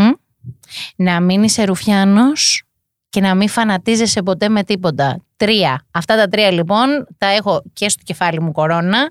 να 0.95 1.19
μην 1.19 1.43
είσαι 1.43 1.63
ρουφιάνος 1.63 2.63
και 3.09 3.21
να 3.21 3.35
μην 3.35 3.49
φανατίζεσαι 3.49 4.21
ποτέ 4.21 4.49
με 4.49 4.63
τίποτα. 4.63 5.23
Τρία. 5.37 5.85
Αυτά 5.91 6.15
τα 6.15 6.27
τρία 6.27 6.51
λοιπόν 6.51 7.07
τα 7.17 7.27
έχω 7.27 7.61
και 7.73 7.89
στο 7.89 8.01
κεφάλι 8.05 8.41
μου 8.41 8.51
κορώνα 8.51 9.07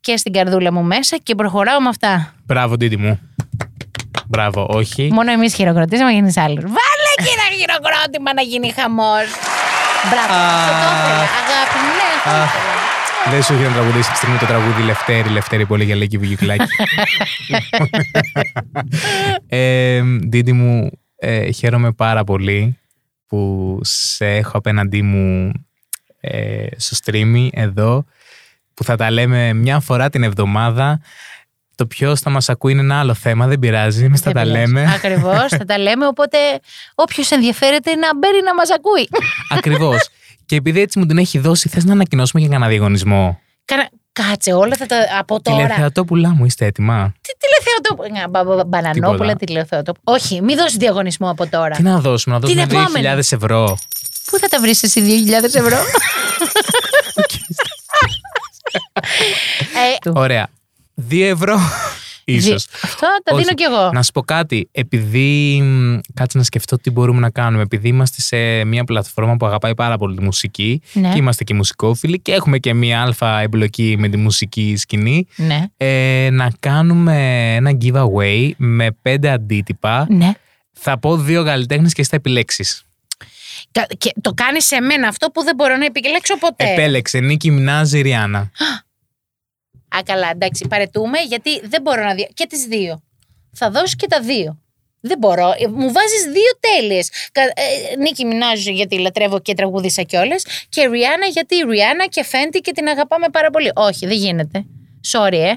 και 0.00 0.16
στην 0.16 0.32
καρδούλα 0.32 0.72
μου 0.72 0.82
μέσα 0.82 1.16
και 1.16 1.34
προχωράω 1.34 1.80
με 1.80 1.88
αυτά. 1.88 2.34
Μπράβο, 2.44 2.76
Τίτι 2.76 2.96
μου. 2.96 3.20
Μπράβο, 4.26 4.66
όχι. 4.70 5.08
Μόνο 5.12 5.32
εμείς 5.32 5.54
χειροκροτήσαμε, 5.54 6.12
γίνει 6.12 6.32
άλλος. 6.36 6.62
Βάλε 6.62 7.12
και 7.16 7.32
ένα 7.36 7.56
χειροκρότημα 7.58 8.34
να 8.34 8.42
γίνει 8.42 8.72
χαμός. 8.72 9.26
Μπράβο. 10.10 10.34
Αυτό 10.34 10.72
το 10.72 10.88
ήθελα. 10.94 11.22
Αγάπη 11.42 11.78
μου, 11.84 11.92
ναι, 11.98 12.10
αυτό 12.16 12.30
Αχ. 12.30 12.54
ήθελα. 12.54 12.72
Δεν 13.30 13.42
σου 13.42 13.54
είχε 13.54 13.64
να 13.64 13.72
τραγουδήσεις 13.72 14.10
τη 14.10 14.16
στιγμή 14.16 14.38
το 14.38 14.46
τραγούδι 14.46 14.82
Λευτέρη, 14.82 15.28
Λευτέρη, 15.28 15.66
πολύ 15.66 15.84
για 15.84 15.96
λέκη 15.96 16.18
βουγιουκλάκι. 16.18 16.64
ε, 19.48 20.02
Ντίντι 20.28 20.52
μου, 20.52 20.90
ε, 21.16 21.50
χαίρομαι 21.50 21.92
πάρα 21.92 22.24
πολύ 22.24 22.81
που 23.32 23.80
σε 23.82 24.26
έχω 24.26 24.58
απέναντί 24.58 25.02
μου 25.02 25.52
ε, 26.20 26.66
στο 26.76 26.96
stream 27.04 27.48
εδώ, 27.52 28.04
που 28.74 28.84
θα 28.84 28.96
τα 28.96 29.10
λέμε 29.10 29.52
μια 29.52 29.80
φορά 29.80 30.10
την 30.10 30.22
εβδομάδα. 30.22 31.00
Το 31.74 31.86
ποιο 31.86 32.16
θα 32.16 32.30
μας 32.30 32.48
ακούει 32.48 32.72
είναι 32.72 32.80
ένα 32.80 32.98
άλλο 32.98 33.14
θέμα, 33.14 33.46
δεν 33.46 33.58
πειράζει, 33.58 34.04
εμείς 34.04 34.20
θα 34.20 34.32
τα 34.32 34.44
λέμε. 34.44 34.92
Ακριβώς, 34.94 35.46
θα 35.48 35.64
τα 35.64 35.78
λέμε. 35.78 36.06
Οπότε 36.06 36.38
όποιος 36.94 37.30
ενδιαφέρεται 37.30 37.94
να 37.94 38.16
μπαίνει 38.16 38.42
να 38.44 38.54
μας 38.54 38.70
ακούει. 38.70 39.08
Ακριβώς. 39.48 40.08
Και 40.46 40.56
επειδή 40.56 40.80
έτσι 40.80 40.98
μου 40.98 41.06
την 41.06 41.18
έχει 41.18 41.38
δώσει, 41.38 41.68
θες 41.68 41.84
να 41.84 41.92
ανακοινώσουμε 41.92 42.42
για 42.42 42.50
κανένα 42.50 42.70
διαγωνισμό; 42.70 43.40
Κάνα- 43.64 43.90
Κάτσε 44.12 44.52
όλα 44.52 44.76
θα 44.76 44.86
τα. 44.86 44.96
από 45.18 45.40
τώρα. 45.42 45.56
Τηλεθεατόπουλά 45.62 46.28
μου, 46.28 46.44
είστε 46.44 46.66
έτοιμα; 46.66 47.12
Τι 47.20 47.30
τηλεθεατόπουλα. 47.38 48.28
Μπα- 48.28 48.44
μπα- 48.56 48.64
Μπανανόπουλα, 48.64 49.10
Τίποτα. 49.12 49.34
τηλεθεατόπουλα. 49.36 50.16
Όχι, 50.16 50.42
μην 50.42 50.56
δώσεις 50.56 50.76
διαγωνισμό 50.76 51.30
από 51.30 51.46
τώρα. 51.46 51.76
Τι 51.76 51.82
να 51.82 51.98
δώσουμε, 52.00 52.34
να 52.38 52.40
Την 52.40 52.54
δώσουμε 52.54 52.82
2.000 52.82 52.82
επόμενη. 52.92 53.18
ευρώ. 53.30 53.78
Πού 54.24 54.38
θα 54.38 54.48
τα 54.48 54.60
βρεις 54.60 54.82
εσύ 54.82 55.00
2.000 55.00 55.54
ευρώ; 55.54 55.76
ε, 60.04 60.10
Ωραία. 60.10 60.48
2 61.10 61.20
ευρώ, 61.20 61.58
ίσως. 62.24 62.66
Αυτό 62.82 63.06
τα 63.24 63.36
δίνω 63.36 63.52
κι 63.54 63.62
εγώ. 63.62 63.90
Να 63.92 64.02
σου 64.02 64.12
πω 64.12 64.20
κάτι. 64.22 64.68
Επειδή. 64.72 65.60
μ, 65.62 65.98
Κάτσε 66.14 66.38
να 66.38 66.44
σκεφτώ 66.44 66.78
τι 66.78 66.90
μπορούμε 66.90 67.20
να 67.20 67.30
κάνουμε. 67.30 67.62
Επειδή 67.62 67.88
είμαστε 67.88 68.20
σε 68.20 68.64
μια 68.64 68.84
πλατφόρμα 68.84 69.36
που 69.36 69.46
αγαπάει 69.46 69.74
πάρα 69.74 69.96
πολύ 69.98 70.16
τη 70.16 70.22
μουσική 70.22 70.82
Ναι. 70.92 71.08
και 71.12 71.18
είμαστε 71.18 71.44
και 71.44 71.54
μουσικόφιλοι 71.54 72.20
και 72.20 72.32
έχουμε 72.32 72.58
και 72.58 72.74
μια 72.74 73.02
αλφα 73.02 73.40
εμπλοκή 73.40 73.94
με 73.98 74.08
τη 74.08 74.16
μουσική 74.16 74.74
σκηνή. 74.76 75.26
Ναι, 75.36 75.64
Ε, 75.76 76.28
να 76.32 76.50
κάνουμε 76.60 77.16
ένα 77.54 77.70
giveaway 77.80 78.50
με 78.56 78.90
πέντε 79.02 79.30
αντίτυπα. 79.30 80.06
ναι. 80.10 80.32
Θα 80.72 80.98
πω 80.98 81.16
δύο 81.16 81.44
καλλιτέχνες 81.44 81.92
και 81.92 82.00
εσύ 82.00 82.10
θα 82.10 82.16
επιλέξεις. 82.16 82.82
Κα- 83.72 83.86
Και 83.98 84.12
το 84.20 84.32
κάνεις 84.32 84.66
σε 84.66 84.80
μένα 84.80 85.08
αυτό 85.08 85.26
που 85.30 85.42
δεν 85.42 85.54
μπορώ 85.54 85.76
να 85.76 85.84
επιλέξω 85.84 86.38
ποτέ. 86.38 86.72
Επέλεξε 86.72 87.18
Νίκη 87.18 87.50
Μινάζη 87.50 88.00
Ριάννα. 88.00 88.50
Α, 89.96 90.02
καλά, 90.04 90.30
εντάξει, 90.30 90.66
παρετούμε 90.68 91.18
γιατί 91.18 91.60
δεν 91.60 91.82
μπορώ 91.82 92.04
να 92.04 92.14
δει. 92.14 92.28
Και 92.34 92.46
τις 92.46 92.64
δύο. 92.64 93.02
Θα 93.52 93.70
δώσει 93.70 93.96
και 93.96 94.06
τα 94.06 94.20
δύο. 94.20 94.56
Δεν 95.00 95.18
μπορώ. 95.18 95.48
Ε, 95.58 95.66
Μου 95.66 95.92
βάζεις 95.92 96.22
δύο 96.22 96.52
τέλειες. 96.60 97.10
Νίκη 97.98 98.24
Μινάζ 98.24 98.66
γιατί 98.66 98.98
λατρεύω 98.98 99.40
και 99.40 99.54
τραγούδισα 99.54 100.02
κιόλας. 100.02 100.44
Και 100.68 100.86
Ριάννα 100.86 101.26
γιατί 101.26 101.56
Ριάννα 101.56 102.06
και 102.06 102.24
Φέντι 102.24 102.60
και 102.60 102.72
την 102.72 102.88
αγαπάμε 102.88 103.26
πάρα 103.32 103.50
πολύ. 103.50 103.70
Όχι, 103.74 104.06
δεν 104.06 104.16
γίνεται. 104.16 104.64
Sorry, 105.12 105.32
ε. 105.32 105.54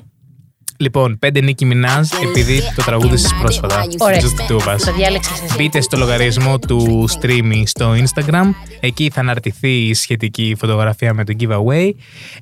Λοιπόν, 0.77 1.19
πέντε 1.19 1.41
Νίκη 1.41 1.65
Μινάζ 1.65 2.09
επειδή 2.23 2.61
το 2.75 2.83
τραγούδισες 2.83 3.33
πρόσφατα. 3.41 3.85
Ωραία. 3.97 4.19
Just 4.19 4.23
the 4.23 4.51
two 4.51 4.59
of 4.59 4.73
us. 4.73 4.79
Το 4.85 4.93
διάλεξες 4.93 5.41
εσύ. 5.41 5.55
Μπείτε 5.57 5.81
στο 5.81 5.97
λογαριασμό 5.97 6.59
του 6.59 7.09
streaming 7.09 7.63
στο 7.65 7.93
Instagram. 7.93 8.45
Εκεί 8.79 9.09
θα 9.13 9.19
αναρτηθεί 9.19 9.69
η 9.87 9.93
σχετική 9.93 10.55
φωτογραφία 10.59 11.13
με 11.13 11.23
το 11.23 11.33
giveaway. 11.39 11.89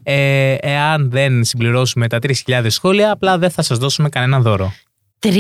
Ε, 0.03 0.53
εάν 0.53 1.09
δεν 1.09 1.43
συμπληρώσουμε 1.43 2.07
τα 2.07 2.19
3.000 2.47 2.65
σχόλια, 2.67 3.11
απλά 3.11 3.37
δεν 3.37 3.49
θα 3.51 3.61
σας 3.61 3.77
δώσουμε 3.77 4.09
κανένα 4.09 4.39
δώρο. 4.39 4.73
3.000 5.19 5.31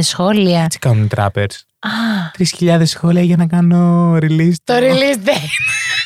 σχόλια. 0.00 0.66
Τι 0.66 0.78
κάνουν 0.78 1.04
οι 1.04 1.08
trappers. 1.16 1.54
Α, 1.78 1.90
3.000 2.60 2.80
σχόλια 2.84 3.22
για 3.22 3.36
να 3.36 3.46
κάνω 3.46 4.12
release. 4.20 4.54
το 4.64 4.74
release 4.74 5.28
day. 5.28 5.46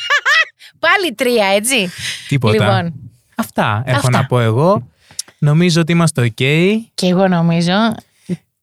Πάλι 0.84 1.14
τρία, 1.14 1.46
έτσι. 1.46 1.90
Τίποτα. 2.28 2.52
Λοιπόν, 2.64 2.92
Αυτά 3.34 3.82
έχω 3.86 3.96
Αυτά. 3.96 4.10
να 4.10 4.26
πω 4.26 4.40
εγώ. 4.40 4.88
Νομίζω 5.44 5.80
ότι 5.80 5.92
είμαστε 5.92 6.22
ok. 6.22 6.42
και 6.94 7.06
εγώ 7.06 7.28
νομίζω. 7.28 7.72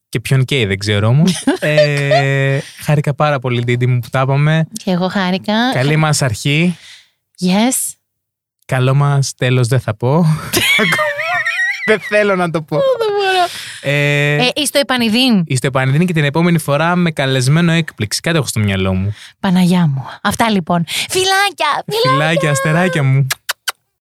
Και 0.10 0.20
ποιον 0.20 0.46
και 0.46 0.68
δεν 0.68 0.78
ξέρω 0.78 1.08
όμως. 1.08 1.44
ε, 1.60 2.60
χάρηκα 2.84 3.14
πάρα 3.14 3.40
πολύ, 3.40 3.64
Ντίντι 3.64 3.88
μου, 3.88 4.00
που 4.00 4.10
τα 4.10 4.22
είπαμε. 4.22 4.68
Και 4.84 4.92
εγώ 4.92 5.08
χάρηκα. 5.08 5.54
Καλή 5.74 5.96
μας 5.96 6.22
αρχή. 6.22 6.78
Yes. 7.42 7.94
Καλό 8.66 8.94
μας 8.94 9.34
τέλος 9.38 9.68
δεν 9.68 9.80
θα 9.80 9.96
πω. 9.96 10.26
δεν 11.90 12.00
θέλω 12.00 12.36
να 12.36 12.50
το 12.50 12.62
πω. 12.62 12.76
Δεν 12.76 13.10
μπορώ. 13.18 13.48
Ε, 13.82 14.36
Ε, 14.36 14.50
είσαι 14.56 14.66
στο 14.66 14.80
επανειδήν. 14.80 15.44
Είστε 15.46 15.68
επανειδήν 15.68 16.06
και 16.06 16.14
την 16.14 16.24
επόμενη 16.24 16.58
φορά 16.58 16.96
με 16.96 17.12
καλεσμένο 17.12 17.72
έκπληξη. 17.72 18.20
Κάτι 18.20 18.38
έχω 18.38 18.48
στο 18.48 18.60
μυαλό 18.60 18.94
μου. 18.94 19.16
Παναγιά 19.40 19.88
μου. 19.88 20.06
Αυτά 20.22 20.50
λοιπόν. 20.50 20.86
Φιλάκια! 20.88 21.84
Φιλάκια! 21.86 22.12
Φιλάκια, 22.12 22.52
αστεράκια 22.52 23.04
μου. 23.04 23.28